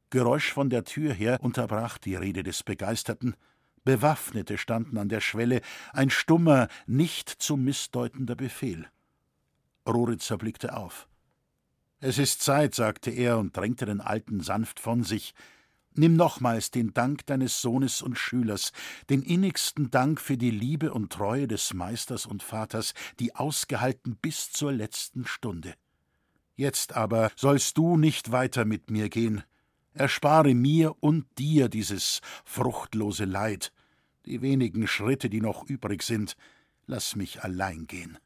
Geräusch 0.09 0.55
von 0.55 0.71
der 0.71 0.85
Tür 0.85 1.13
her 1.13 1.39
unterbrach 1.43 1.99
die 1.99 2.15
Rede 2.15 2.43
des 2.45 2.63
Begeisterten. 2.63 3.37
Bewaffnete 3.85 4.57
standen 4.57 4.97
an 4.97 5.11
der 5.11 5.21
Schwelle, 5.21 5.61
ein 5.93 6.09
stummer, 6.09 6.69
nicht 6.87 7.29
zu 7.29 7.59
missdeutender 7.59 8.37
Befehl. 8.37 8.87
Roritzer 9.87 10.39
blickte 10.39 10.75
auf. 10.75 11.09
Es 11.99 12.17
ist 12.17 12.41
Zeit, 12.41 12.75
sagte 12.75 13.11
er 13.11 13.37
und 13.37 13.55
drängte 13.55 13.85
den 13.85 14.01
Alten 14.01 14.41
sanft 14.41 14.81
von 14.81 15.05
sich. 15.05 15.35
Nimm 15.94 16.14
nochmals 16.14 16.70
den 16.70 16.94
Dank 16.94 17.26
deines 17.26 17.61
Sohnes 17.61 18.00
und 18.00 18.16
Schülers, 18.16 18.72
den 19.09 19.22
innigsten 19.22 19.90
Dank 19.90 20.20
für 20.20 20.37
die 20.37 20.53
Liebe 20.53 20.92
und 20.92 21.12
Treue 21.12 21.48
des 21.48 21.74
Meisters 21.74 22.26
und 22.26 22.42
Vaters, 22.42 22.94
die 23.18 23.35
ausgehalten 23.35 24.16
bis 24.16 24.53
zur 24.53 24.72
letzten 24.72 25.26
Stunde. 25.26 25.74
Jetzt 26.55 26.94
aber 26.94 27.33
sollst 27.37 27.76
du 27.76 27.96
nicht 27.96 28.33
weiter 28.33 28.64
mit 28.64 28.90
mir 28.90 29.09
gehen. 29.09 29.42
Erspare 29.92 30.55
mir 30.55 30.94
und 31.00 31.26
dir 31.38 31.68
dieses 31.68 32.20
fruchtlose 32.44 33.24
Leid. 33.24 33.72
Die 34.26 34.42
wenigen 34.42 34.87
Schritte, 34.87 35.29
die 35.29 35.40
noch 35.40 35.68
übrig 35.68 36.03
sind, 36.03 36.37
lass 36.87 37.16
mich 37.16 37.42
allein 37.42 37.87
gehen. 37.87 38.18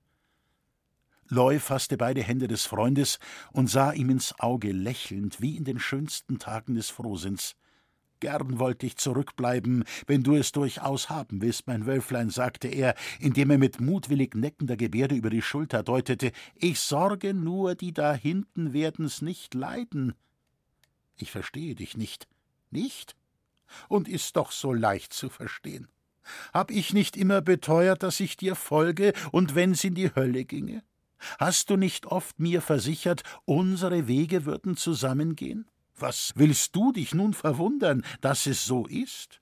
Loy 1.35 1.59
fasste 1.59 1.97
beide 1.97 2.23
Hände 2.23 2.47
des 2.47 2.65
Freundes 2.65 3.19
und 3.51 3.69
sah 3.69 3.91
ihm 3.91 4.09
ins 4.09 4.39
Auge 4.39 4.71
lächelnd 4.71 5.41
wie 5.41 5.57
in 5.57 5.65
den 5.65 5.81
schönsten 5.81 6.39
Tagen 6.39 6.77
des 6.77 6.91
Frohsinns. 6.91 7.57
Gern 8.21 8.61
wollte 8.61 8.87
ich 8.87 8.99
zurückbleiben, 8.99 9.83
wenn 10.07 10.23
du 10.23 10.37
es 10.37 10.53
durchaus 10.53 11.11
haben 11.11 11.43
willst, 11.43 11.67
mein 11.67 11.87
Wölflein, 11.87 12.31
sagte 12.31 12.69
er, 12.69 12.95
indem 13.19 13.51
er 13.51 13.59
mit 13.59 13.81
mutwillig 13.81 14.37
neckender 14.37 14.77
Gebärde 14.77 15.17
über 15.17 15.29
die 15.29 15.43
Schulter 15.43 15.83
deutete. 15.83 16.31
Ich 16.55 16.79
sorge 16.79 17.35
nur, 17.35 17.75
die 17.75 17.93
da 17.93 18.15
hinten 18.15 18.73
werden's 18.73 19.21
nicht 19.21 19.55
leiden. 19.55 20.15
Ich 21.17 21.33
verstehe 21.33 21.75
dich 21.75 21.97
nicht. 21.97 22.29
Nicht? 22.71 23.17
Und 23.89 24.07
ist 24.07 24.37
doch 24.37 24.53
so 24.53 24.73
leicht 24.73 25.13
zu 25.13 25.29
verstehen. 25.31 25.89
Hab 26.53 26.71
ich 26.71 26.95
nicht 26.95 27.17
immer 27.17 27.41
beteuert, 27.41 28.05
dass 28.05 28.21
ich 28.21 28.37
dir 28.37 28.55
folge, 28.55 29.13
und 29.33 29.57
wenn's 29.57 29.83
in 29.83 29.97
die 29.97 30.15
Hölle 30.15 30.45
ginge? 30.45 30.85
Hast 31.39 31.71
du 31.71 31.77
nicht 31.77 32.07
oft 32.07 32.39
mir 32.39 32.63
versichert, 32.63 33.23
unsere 33.45 34.07
Wege 34.07 34.45
würden 34.45 34.77
zusammengehen? 34.77 35.69
Was 35.97 36.33
willst 36.37 36.75
du 36.75 36.93
dich 36.93 37.15
nun 37.15 37.35
verwundern, 37.35 38.05
dass 38.21 38.47
es 38.47 38.65
so 38.65 38.87
ist? 38.87 39.41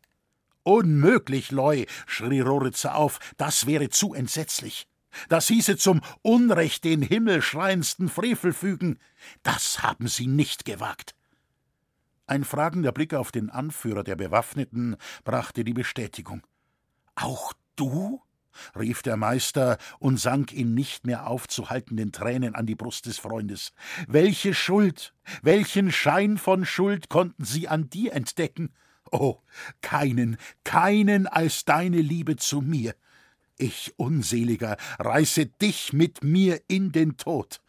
Unmöglich, 0.65 1.51
Loy, 1.51 1.87
schrie 2.07 2.41
Roritzer 2.41 2.95
auf, 2.95 3.19
das 3.37 3.67
wäre 3.67 3.89
zu 3.89 4.15
entsetzlich. 4.15 4.87
Das 5.29 5.49
hieße 5.49 5.77
zum 5.77 6.01
Unrecht 6.23 6.85
den 6.85 7.03
himmelschreiendsten 7.03 8.09
Frevel 8.09 8.53
fügen. 8.53 8.99
Das 9.43 9.83
haben 9.83 10.09
sie 10.09 10.27
nicht 10.27 10.65
gewagt. 10.65 11.15
Ein 12.27 12.45
fragender 12.45 12.93
Blick 12.93 13.15
auf 13.15 13.33
den 13.33 13.51
Anführer 13.51 14.05
der 14.05 14.17
Bewaffneten 14.17 14.97
brachte 15.25 15.65
die 15.65 15.75
Bestätigung. 15.75 16.47
Auch 17.15 17.53
du? 17.77 18.23
Rief 18.79 19.03
der 19.03 19.17
Meister 19.17 19.79
und 19.99 20.19
sank 20.19 20.53
in 20.53 20.75
nicht 20.75 21.07
mehr 21.07 21.27
aufzuhaltenden 21.27 22.13
Tränen 22.13 22.55
an 22.55 22.67
die 22.67 22.75
Brust 22.75 23.07
des 23.07 23.19
Freundes. 23.19 23.73
Welche 24.09 24.55
Schuld, 24.55 25.15
welchen 25.43 25.93
Schein 25.93 26.39
von 26.39 26.65
Schuld 26.65 27.09
konnten 27.09 27.45
sie 27.45 27.69
an 27.69 27.91
dir 27.91 28.13
entdecken? 28.13 28.73
Oh, 29.11 29.39
keinen, 29.83 30.39
keinen 30.65 31.27
als 31.27 31.65
deine 31.65 32.01
Liebe 32.01 32.37
zu 32.37 32.61
mir. 32.61 32.95
Ich, 33.59 33.93
Unseliger, 33.97 34.77
reiße 34.99 35.47
dich 35.47 35.93
mit 35.93 36.25
mir 36.25 36.61
in 36.69 36.93
den 36.93 37.17
Tod. 37.17 37.61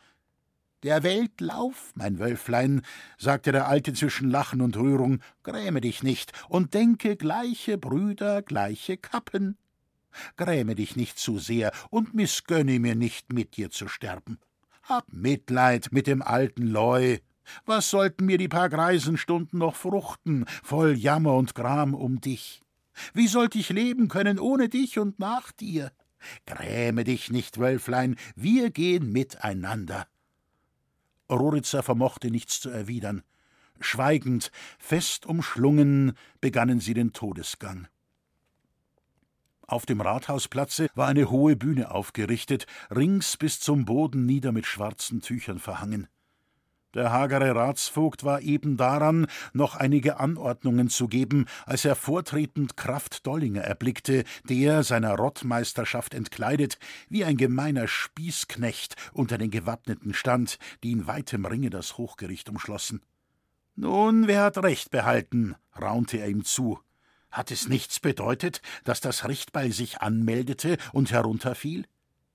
Der 0.83 1.01
Welt 1.03 1.39
Lauf, 1.39 1.91
mein 1.95 2.19
Wölflein, 2.19 2.81
sagte 3.17 3.53
der 3.53 3.67
Alte 3.67 3.93
zwischen 3.93 4.29
Lachen 4.29 4.59
und 4.59 4.75
Rührung, 4.75 5.21
gräme 5.43 5.79
dich 5.79 6.03
nicht 6.03 6.33
und 6.49 6.73
denke 6.73 7.15
gleiche 7.15 7.77
Brüder, 7.77 8.41
gleiche 8.41 8.97
Kappen. 8.97 9.57
Gräme 10.37 10.75
dich 10.75 10.95
nicht 10.95 11.19
zu 11.19 11.39
sehr 11.39 11.71
und 11.89 12.13
missgönne 12.13 12.79
mir 12.79 12.95
nicht, 12.95 13.33
mit 13.33 13.57
dir 13.57 13.69
zu 13.69 13.87
sterben. 13.87 14.39
Hab 14.83 15.11
Mitleid 15.11 15.89
mit 15.91 16.07
dem 16.07 16.21
alten 16.21 16.67
Leu. 16.67 17.19
Was 17.65 17.89
sollten 17.89 18.25
mir 18.25 18.37
die 18.37 18.47
paar 18.47 18.69
Greisenstunden 18.69 19.59
noch 19.59 19.75
fruchten, 19.75 20.45
voll 20.63 20.93
Jammer 20.93 21.35
und 21.35 21.55
Gram 21.55 21.93
um 21.93 22.21
dich? 22.21 22.61
Wie 23.13 23.27
sollt 23.27 23.55
ich 23.55 23.69
leben 23.69 24.07
können 24.07 24.39
ohne 24.39 24.69
dich 24.69 24.99
und 24.99 25.19
nach 25.19 25.51
dir? 25.51 25.91
Gräme 26.45 27.03
dich 27.03 27.31
nicht, 27.31 27.59
Wölflein, 27.59 28.15
wir 28.35 28.69
gehen 28.71 29.11
miteinander. 29.11 30.07
Roritzer 31.29 31.83
vermochte 31.83 32.29
nichts 32.29 32.61
zu 32.61 32.69
erwidern. 32.69 33.23
Schweigend, 33.79 34.51
fest 34.77 35.25
umschlungen, 35.25 36.13
begannen 36.39 36.79
sie 36.79 36.93
den 36.93 37.11
Todesgang. 37.11 37.87
Auf 39.67 39.85
dem 39.85 40.01
Rathausplatze 40.01 40.87
war 40.93 41.07
eine 41.07 41.29
hohe 41.29 41.55
Bühne 41.55 41.91
aufgerichtet, 41.91 42.67
rings 42.91 43.37
bis 43.37 43.59
zum 43.59 43.85
Boden 43.85 44.25
nieder 44.25 44.51
mit 44.51 44.65
schwarzen 44.65 45.21
Tüchern 45.21 45.59
verhangen. 45.59 46.07
Der 46.93 47.11
hagere 47.11 47.55
Ratsvogt 47.55 48.23
war 48.23 48.41
eben 48.41 48.77
daran, 48.77 49.25
noch 49.51 49.75
einige 49.75 50.19
Anordnungen 50.19 50.89
zu 50.89 51.07
geben, 51.07 51.45
als 51.65 51.85
er 51.85 51.95
vortretend 51.95 52.77
Kraft 52.77 53.25
Dollinger 53.25 53.61
erblickte, 53.61 54.25
der, 54.47 54.83
seiner 54.83 55.15
Rottmeisterschaft 55.15 56.13
entkleidet, 56.13 56.77
wie 57.09 57.25
ein 57.25 57.37
gemeiner 57.37 57.87
Spießknecht 57.87 58.95
unter 59.11 59.39
den 59.39 59.49
Gewappneten 59.49 60.13
stand, 60.13 60.59
die 60.83 60.91
in 60.91 61.07
weitem 61.07 61.45
Ringe 61.45 61.71
das 61.71 61.97
Hochgericht 61.97 62.47
umschlossen. 62.49 63.01
Nun, 63.75 64.27
wer 64.27 64.43
hat 64.43 64.59
Recht 64.59 64.91
behalten? 64.91 65.55
raunte 65.75 66.17
er 66.17 66.27
ihm 66.27 66.43
zu. 66.43 66.79
Hat 67.33 67.49
es 67.49 67.67
nichts 67.67 67.99
bedeutet, 67.99 68.61
dass 68.83 69.01
das 69.01 69.27
Richtbeil 69.27 69.71
sich 69.71 70.01
anmeldete 70.01 70.77
und 70.91 71.11
herunterfiel? 71.11 71.87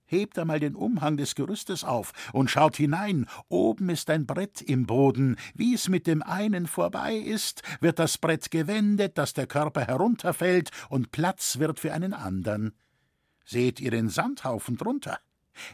Hebt 0.06 0.36
einmal 0.40 0.58
den 0.58 0.74
Umhang 0.74 1.16
des 1.16 1.36
Gerüstes 1.36 1.84
auf 1.84 2.12
und 2.32 2.50
schaut 2.50 2.76
hinein. 2.76 3.26
Oben 3.48 3.90
ist 3.90 4.10
ein 4.10 4.26
Brett 4.26 4.60
im 4.60 4.86
Boden. 4.86 5.36
Wie 5.54 5.72
es 5.72 5.88
mit 5.88 6.08
dem 6.08 6.20
einen 6.20 6.66
vorbei 6.66 7.14
ist, 7.14 7.62
wird 7.80 8.00
das 8.00 8.18
Brett 8.18 8.50
gewendet, 8.50 9.18
dass 9.18 9.34
der 9.34 9.46
Körper 9.46 9.86
herunterfällt 9.86 10.72
und 10.88 11.12
Platz 11.12 11.60
wird 11.60 11.78
für 11.78 11.92
einen 11.92 12.12
andern. 12.12 12.72
Seht 13.44 13.78
ihr 13.78 13.92
den 13.92 14.08
Sandhaufen 14.08 14.76
drunter? 14.76 15.20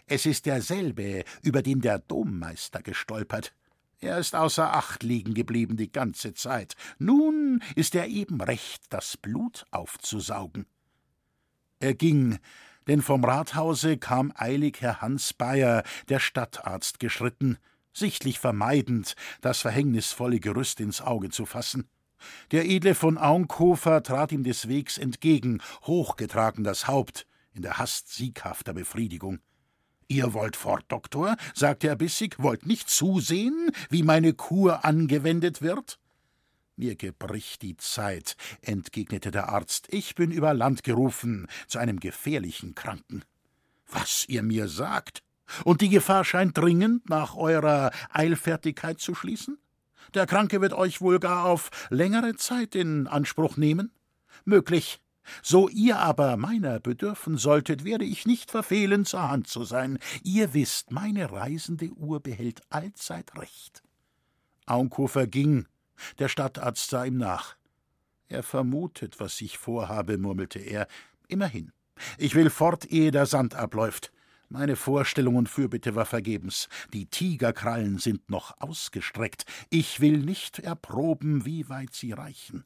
Es 0.04 0.26
ist 0.26 0.44
derselbe, 0.44 1.24
über 1.40 1.62
den 1.62 1.80
der 1.80 1.98
Dommeister 1.98 2.82
gestolpert. 2.82 3.54
Er 4.05 4.19
ist 4.19 4.35
außer 4.35 4.75
Acht 4.75 5.03
liegen 5.03 5.33
geblieben 5.33 5.79
die 5.79 5.90
ganze 5.90 6.35
Zeit. 6.35 6.77
Nun 6.99 7.62
ist 7.75 7.95
er 7.95 8.07
eben 8.07 8.43
recht, 8.43 8.83
das 8.90 9.17
Blut 9.17 9.64
aufzusaugen. 9.71 10.67
Er 11.81 11.95
ging, 11.95 12.38
denn 12.87 13.01
vom 13.01 13.25
Rathause 13.25 13.97
kam 13.97 14.31
eilig 14.37 14.83
Herr 14.83 15.01
Hans 15.01 15.33
Bayer, 15.33 15.85
der 16.11 16.19
Stadtarzt, 16.19 17.01
geschritten, 17.01 17.57
sichtlich 17.95 18.38
vermeidend, 18.38 19.17
das 19.40 19.62
verhängnisvolle 19.62 20.38
Gerüst 20.38 20.81
ins 20.81 21.01
Auge 21.01 21.31
zu 21.31 21.47
fassen. 21.47 21.88
Der 22.51 22.67
edle 22.67 22.95
von 22.95 23.17
Aunkofer 23.17 24.03
trat 24.03 24.33
ihm 24.33 24.45
des 24.45 24.69
Wegs 24.69 24.99
entgegen, 24.99 25.62
hochgetragen 25.85 26.62
das 26.62 26.88
Haupt, 26.88 27.27
in 27.55 27.62
der 27.62 27.79
Hast 27.79 28.12
sieghafter 28.12 28.75
Befriedigung. 28.75 29.40
Ihr 30.09 30.35
wollt 30.35 30.57
fort, 30.57 30.85
Doktor, 30.88 31.37
sagte 31.55 31.88
er 31.88 31.97
bissig, 31.97 32.37
wollt 32.38 32.67
nicht 32.67 32.90
zusehen, 32.90 33.71
wie 33.90 34.03
meine 34.03 34.35
Kur 34.35 34.85
angewendet 34.85 35.62
wird? 35.62 35.99
Mir 36.77 36.97
gebricht 36.97 37.62
die 37.62 37.77
Zeit, 37.77 38.37
entgegnete 38.61 39.31
der 39.31 39.49
Arzt. 39.49 39.87
Ich 39.90 40.14
bin 40.14 40.33
über 40.33 40.55
Land 40.55 40.83
gerufen 40.83 41.47
zu 41.69 41.79
einem 41.79 42.01
gefährlichen 42.01 42.75
Kranken. 42.75 43.23
Was 43.88 44.25
ihr 44.29 44.43
mir 44.43 44.69
sagt? 44.69 45.23
Und 45.62 45.83
die 45.83 45.88
Gefahr 45.88 46.25
scheint 46.25 46.59
dringend 46.59 47.09
nach 47.09 47.37
eurer 47.37 47.93
Eilfertigkeit 48.11 48.99
zu 48.99 49.14
schließen? 49.14 49.59
Der 50.14 50.27
Kranke 50.27 50.61
wird 50.61 50.73
euch 50.73 51.01
wohl 51.01 51.21
gar 51.21 51.45
auf 51.45 51.71
längere 51.90 52.35
Zeit 52.35 52.75
in 52.75 53.07
Anspruch 53.07 53.57
nehmen? 53.57 53.93
Möglich, 54.45 55.01
so 55.42 55.68
ihr 55.68 55.98
aber 55.98 56.37
meiner 56.37 56.80
bedürfen 56.80 57.37
solltet, 57.37 57.84
werde 57.84 58.04
ich 58.04 58.26
nicht 58.26 58.50
verfehlen, 58.50 59.04
zur 59.04 59.28
Hand 59.28 59.48
zu 59.48 59.64
sein. 59.64 59.98
Ihr 60.22 60.54
wisst, 60.54 60.90
meine 60.90 61.32
reisende 61.32 61.90
Uhr 61.90 62.20
behält 62.20 62.62
allzeit 62.70 63.37
recht. 63.37 63.82
Aunkofer 64.66 65.26
ging, 65.26 65.66
der 66.18 66.28
Stadtarzt 66.28 66.90
sah 66.90 67.04
ihm 67.04 67.18
nach. 67.18 67.56
Er 68.28 68.42
vermutet, 68.42 69.20
was 69.20 69.40
ich 69.40 69.58
vorhabe, 69.58 70.18
murmelte 70.18 70.58
er. 70.58 70.88
Immerhin. 71.28 71.72
Ich 72.18 72.34
will 72.34 72.50
fort, 72.50 72.87
ehe 72.87 73.10
der 73.10 73.26
Sand 73.26 73.54
abläuft. 73.54 74.10
Meine 74.48 74.76
Vorstellung 74.76 75.37
und 75.37 75.48
Fürbitte 75.48 75.94
war 75.94 76.04
vergebens. 76.04 76.68
Die 76.92 77.06
Tigerkrallen 77.06 77.98
sind 77.98 78.30
noch 78.30 78.60
ausgestreckt. 78.60 79.44
Ich 79.70 80.00
will 80.00 80.18
nicht 80.18 80.58
erproben, 80.58 81.44
wie 81.44 81.68
weit 81.68 81.94
sie 81.94 82.12
reichen. 82.12 82.64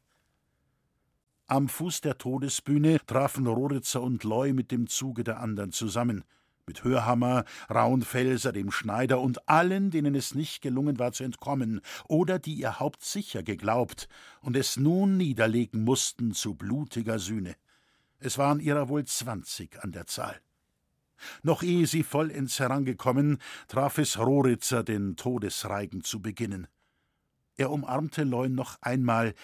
Am 1.51 1.71
Fuß 1.71 2.03
der 2.03 2.19
Todesbühne 2.19 2.99
trafen 3.07 3.47
Roritzer 3.47 4.03
und 4.03 4.23
Loy 4.23 4.53
mit 4.53 4.71
dem 4.71 4.87
Zuge 4.87 5.25
der 5.25 5.41
anderen 5.41 5.73
zusammen. 5.73 6.23
Mit 6.67 6.85
Hörhammer, 6.85 7.47
Raunfelser, 7.71 8.53
dem 8.53 8.71
Schneider 8.71 9.23
und 9.23 9.49
allen, 9.49 9.91
denen 9.91 10.15
es 10.15 10.35
nicht 10.35 10.61
gelungen 10.61 10.99
war 10.99 11.13
zu 11.13 11.25
entkommen 11.25 11.81
oder 12.07 12.39
die 12.39 12.53
ihr 12.53 12.81
Haupt 12.81 13.03
sicher 13.03 13.43
geglaubt 13.43 14.09
und 14.43 14.59
es 14.59 14.77
nun 14.77 15.17
niederlegen 15.17 15.85
mussten 15.85 16.35
zu 16.35 16.55
blutiger 16.55 17.19
Sühne. 17.19 17.57
Es 18.19 18.37
waren 18.37 18.61
ihrer 18.61 18.91
wohl 18.91 19.07
zwanzig 19.07 19.83
an 19.83 19.93
der 19.93 20.05
Zahl. 20.05 20.39
Noch 21.43 21.63
ehe 21.63 21.87
sie 21.87 22.03
vollends 22.03 22.61
herangekommen, 22.61 23.39
traf 23.69 23.97
es 23.97 24.19
Roritzer, 24.19 24.85
den 24.85 25.17
Todesreigen 25.17 26.05
zu 26.05 26.21
beginnen. 26.21 26.67
Er 27.57 27.71
umarmte 27.71 28.25
Leun 28.25 28.55
noch 28.55 28.77
einmal, 28.83 29.35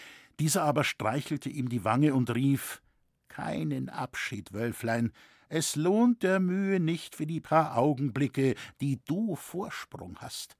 dieser 0.40 0.62
aber 0.62 0.84
streichelte 0.84 1.48
ihm 1.48 1.68
die 1.68 1.84
Wange 1.84 2.14
und 2.14 2.34
rief 2.34 2.82
Keinen 3.28 3.88
Abschied, 3.88 4.52
Wölflein, 4.52 5.12
es 5.48 5.76
lohnt 5.76 6.22
der 6.22 6.40
Mühe 6.40 6.80
nicht 6.80 7.14
für 7.14 7.26
die 7.26 7.40
paar 7.40 7.76
Augenblicke, 7.76 8.54
die 8.80 9.00
du 9.04 9.36
Vorsprung 9.36 10.16
hast. 10.18 10.56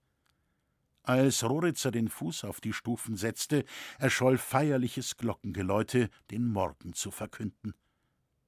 Als 1.03 1.45
Roritzer 1.45 1.91
den 1.91 2.09
Fuß 2.09 2.45
auf 2.45 2.61
die 2.61 2.73
Stufen 2.73 3.17
setzte, 3.17 3.65
erscholl 3.99 4.39
feierliches 4.39 5.17
Glockengeläute, 5.17 6.09
den 6.31 6.49
Morgen 6.49 6.95
zu 6.95 7.11
verkünden. 7.11 7.75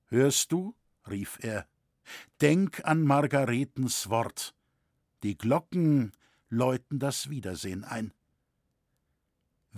Hörst 0.06 0.52
du? 0.52 0.74
rief 1.08 1.38
er. 1.42 1.66
Denk 2.40 2.84
an 2.84 3.02
Margaretens 3.02 4.08
Wort. 4.08 4.54
Die 5.22 5.36
Glocken 5.36 6.12
läuten 6.48 6.98
das 6.98 7.28
Wiedersehen 7.28 7.84
ein. 7.84 8.12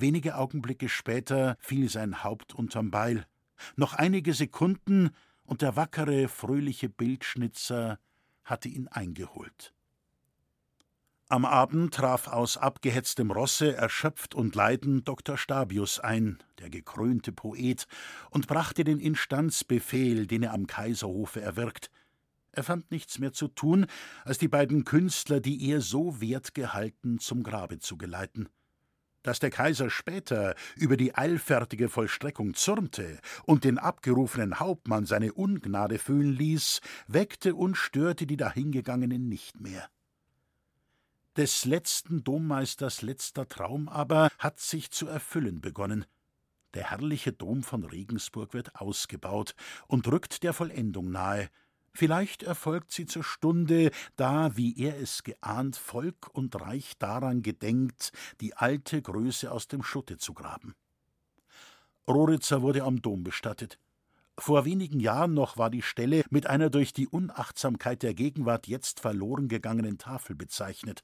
Wenige 0.01 0.37
Augenblicke 0.37 0.89
später 0.89 1.57
fiel 1.59 1.89
sein 1.89 2.23
Haupt 2.23 2.55
unterm 2.55 2.93
Beil. 2.93 3.27
Noch 3.75 3.95
einige 3.95 4.33
Sekunden, 4.33 5.11
und 5.43 5.63
der 5.63 5.75
wackere, 5.75 6.29
fröhliche 6.29 6.89
Bildschnitzer 6.89 7.99
hatte 8.45 8.69
ihn 8.69 8.87
eingeholt. 8.87 9.75
Am 11.31 11.45
Abend 11.45 11.95
traf 11.95 12.29
aus 12.29 12.57
abgehetztem 12.57 13.33
Rosse, 13.33 13.75
erschöpft 13.75 14.35
und 14.35 14.55
leidend, 14.55 15.09
Dr. 15.09 15.37
Stabius 15.37 15.99
ein, 15.99 16.39
der 16.59 16.71
gekrönte 16.71 17.33
Poet, 17.33 17.87
und 18.31 18.47
brachte 18.47 18.85
den 18.85 19.01
Instanzbefehl, 19.01 20.27
den 20.27 20.45
er 20.45 20.55
am 20.55 20.67
Kaiserhofe 20.67 21.41
erwirkt. 21.41 21.91
Er 22.53 22.63
fand 22.63 22.91
nichts 22.91 23.19
mehr 23.19 23.33
zu 23.33 23.49
tun, 23.49 23.87
als 24.25 24.39
die 24.39 24.49
beiden 24.49 24.85
Künstler, 24.85 25.41
die 25.41 25.69
er 25.71 25.81
so 25.81 26.21
wert 26.21 26.55
gehalten, 26.55 27.19
zum 27.19 27.43
Grabe 27.43 27.79
zu 27.79 27.97
geleiten. 27.99 28.49
Dass 29.23 29.41
der 29.41 29.51
Kaiser 29.51 29.91
später 29.91 30.55
über 30.77 30.97
die 30.97 31.15
eilfertige 31.15 31.89
Vollstreckung 31.89 32.55
zürnte 32.55 33.19
und 33.45 33.65
den 33.65 33.79
abgerufenen 33.79 34.61
Hauptmann 34.61 35.07
seine 35.07 35.33
Ungnade 35.33 35.99
fühlen 35.99 36.33
ließ, 36.33 36.81
weckte 37.09 37.55
und 37.55 37.77
störte 37.77 38.27
die 38.27 38.37
Dahingegangenen 38.37 39.29
nicht 39.29 39.61
mehr. 39.61 39.89
Des 41.37 41.65
letzten 41.65 42.25
Dommeisters 42.25 43.03
letzter 43.03 43.47
Traum 43.47 43.89
aber 43.89 44.29
hat 44.39 44.59
sich 44.59 44.91
zu 44.91 45.07
erfüllen 45.07 45.61
begonnen. 45.61 46.05
Der 46.75 46.91
herrliche 46.91 47.33
Dom 47.33 47.63
von 47.63 47.85
Regensburg 47.85 48.55
wird 48.55 48.75
ausgebaut 48.75 49.55
und 49.87 50.07
rückt 50.09 50.43
der 50.43 50.53
Vollendung 50.53 51.11
nahe, 51.11 51.49
Vielleicht 51.99 52.45
erfolgt 52.45 52.93
sie 52.93 53.07
zur 53.07 53.25
Stunde, 53.25 53.91
da, 54.15 54.57
wie 54.57 54.79
er 54.79 55.01
es 55.01 55.25
geahnt, 55.25 55.75
Volk 55.75 56.29
und 56.33 56.55
Reich 56.61 56.93
daran 57.01 57.43
gedenkt, 57.43 58.13
die 58.41 58.55
alte 58.55 59.03
Größe 59.03 59.51
aus 59.51 59.67
dem 59.67 59.83
Schutte 59.83 60.17
zu 60.17 60.33
graben. 60.33 60.77
Roritzer 62.07 62.63
wurde 62.63 62.85
am 62.85 63.03
Dom 63.03 63.25
bestattet. 63.25 63.81
Vor 64.39 64.65
wenigen 64.65 65.01
Jahren 65.01 65.35
noch 65.35 65.59
war 65.59 65.71
die 65.71 65.83
Stelle 65.83 66.23
mit 66.31 66.47
einer 66.47 66.71
durch 66.71 66.93
die 66.93 67.09
Unachtsamkeit 67.09 68.05
der 68.05 68.15
Gegenwart 68.15 68.69
jetzt 68.69 69.01
verloren 69.01 69.49
gegangenen 69.49 69.99
Tafel 69.99 70.37
bezeichnet. 70.37 71.03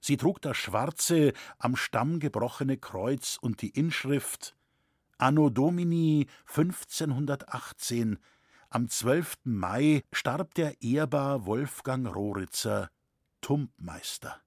Sie 0.00 0.16
trug 0.16 0.42
das 0.42 0.56
schwarze, 0.56 1.32
am 1.58 1.76
Stamm 1.76 2.18
gebrochene 2.18 2.76
Kreuz 2.76 3.38
und 3.40 3.62
die 3.62 3.70
Inschrift 3.70 4.56
Anno 5.16 5.48
Domini 5.48 6.26
1518 6.48 8.18
am 8.70 8.88
12. 8.88 9.38
Mai 9.44 10.02
starb 10.12 10.54
der 10.54 10.82
ehrbar 10.82 11.46
Wolfgang 11.46 12.06
Roritzer, 12.14 12.90
Tumpmeister. 13.40 14.40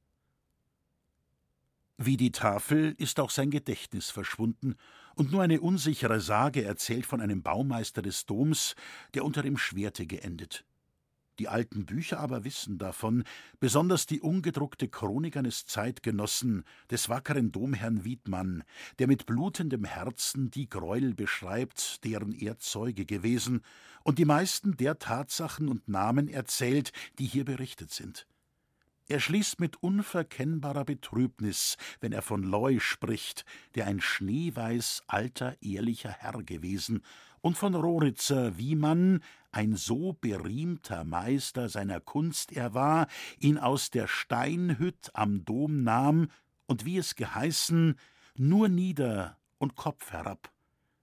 Wie 1.97 2.17
die 2.17 2.31
Tafel 2.31 2.95
ist 2.97 3.19
auch 3.19 3.29
sein 3.29 3.51
Gedächtnis 3.51 4.09
verschwunden, 4.09 4.75
und 5.15 5.31
nur 5.31 5.43
eine 5.43 5.59
unsichere 5.61 6.21
Sage 6.21 6.63
erzählt 6.63 7.05
von 7.05 7.19
einem 7.21 7.43
Baumeister 7.43 8.01
des 8.01 8.25
Doms, 8.25 8.75
der 9.13 9.25
unter 9.25 9.41
dem 9.41 9.57
Schwerte 9.57 10.07
geendet. 10.07 10.65
Die 11.41 11.47
alten 11.47 11.87
Bücher 11.87 12.19
aber 12.19 12.43
wissen 12.43 12.77
davon, 12.77 13.23
besonders 13.59 14.05
die 14.05 14.21
ungedruckte 14.21 14.87
Chronik 14.87 15.37
eines 15.37 15.65
Zeitgenossen, 15.65 16.65
des 16.91 17.09
wackeren 17.09 17.51
Domherrn 17.51 18.03
Wiedmann, 18.03 18.63
der 18.99 19.07
mit 19.07 19.25
blutendem 19.25 19.83
Herzen 19.83 20.51
die 20.51 20.69
Greuel 20.69 21.15
beschreibt, 21.15 22.05
deren 22.05 22.31
er 22.31 22.59
Zeuge 22.59 23.07
gewesen, 23.07 23.61
und 24.03 24.19
die 24.19 24.25
meisten 24.25 24.77
der 24.77 24.99
Tatsachen 24.99 25.67
und 25.67 25.87
Namen 25.87 26.27
erzählt, 26.27 26.91
die 27.17 27.25
hier 27.25 27.43
berichtet 27.43 27.89
sind. 27.89 28.27
Er 29.07 29.19
schließt 29.19 29.59
mit 29.59 29.81
unverkennbarer 29.81 30.85
Betrübnis, 30.85 31.75
wenn 32.01 32.13
er 32.13 32.21
von 32.21 32.43
Loy 32.43 32.79
spricht, 32.79 33.45
der 33.73 33.87
ein 33.87 33.99
schneeweiß 33.99 35.05
alter, 35.07 35.57
ehrlicher 35.61 36.11
Herr 36.11 36.43
gewesen, 36.43 37.01
und 37.41 37.57
von 37.57 37.75
Roritzer, 37.75 38.57
wie 38.57 38.75
man, 38.75 39.21
ein 39.51 39.75
so 39.75 40.13
beriemter 40.13 41.03
Meister 41.03 41.67
seiner 41.69 41.99
Kunst 41.99 42.51
er 42.53 42.73
war, 42.73 43.07
ihn 43.39 43.57
aus 43.57 43.89
der 43.89 44.07
Steinhütt 44.07 45.11
am 45.13 45.43
Dom 45.43 45.83
nahm 45.83 46.29
und 46.67 46.85
wie 46.85 46.97
es 46.97 47.15
geheißen, 47.15 47.95
nur 48.35 48.69
nieder 48.69 49.37
und 49.57 49.75
Kopf 49.75 50.11
herab. 50.11 50.51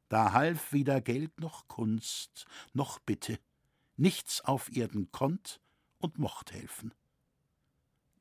Da 0.09 0.33
half 0.33 0.72
weder 0.72 1.01
Geld 1.01 1.40
noch 1.40 1.68
Kunst 1.68 2.46
noch 2.72 2.98
Bitte, 2.98 3.38
nichts 3.96 4.40
auf 4.40 4.74
Erden 4.74 5.12
konnt 5.12 5.61
und 5.98 6.18
mocht 6.18 6.53
helfen. 6.53 6.94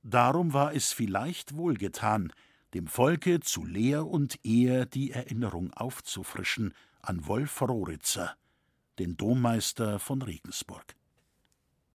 Darum 0.04 0.54
war 0.54 0.74
es 0.74 0.92
vielleicht 0.92 1.56
wohlgetan, 1.56 2.34
dem 2.74 2.88
Volke 2.88 3.40
zu 3.40 3.66
Lehr 3.66 4.06
und 4.06 4.44
Ehr 4.46 4.86
die 4.86 5.12
Erinnerung 5.12 5.74
aufzufrischen 5.74 6.74
an 7.02 7.26
Wolf 7.28 7.62
Roritzer, 7.62 8.36
den 9.00 9.16
Dommeister 9.18 10.00
von 10.00 10.22
Regensburg. 10.22 10.96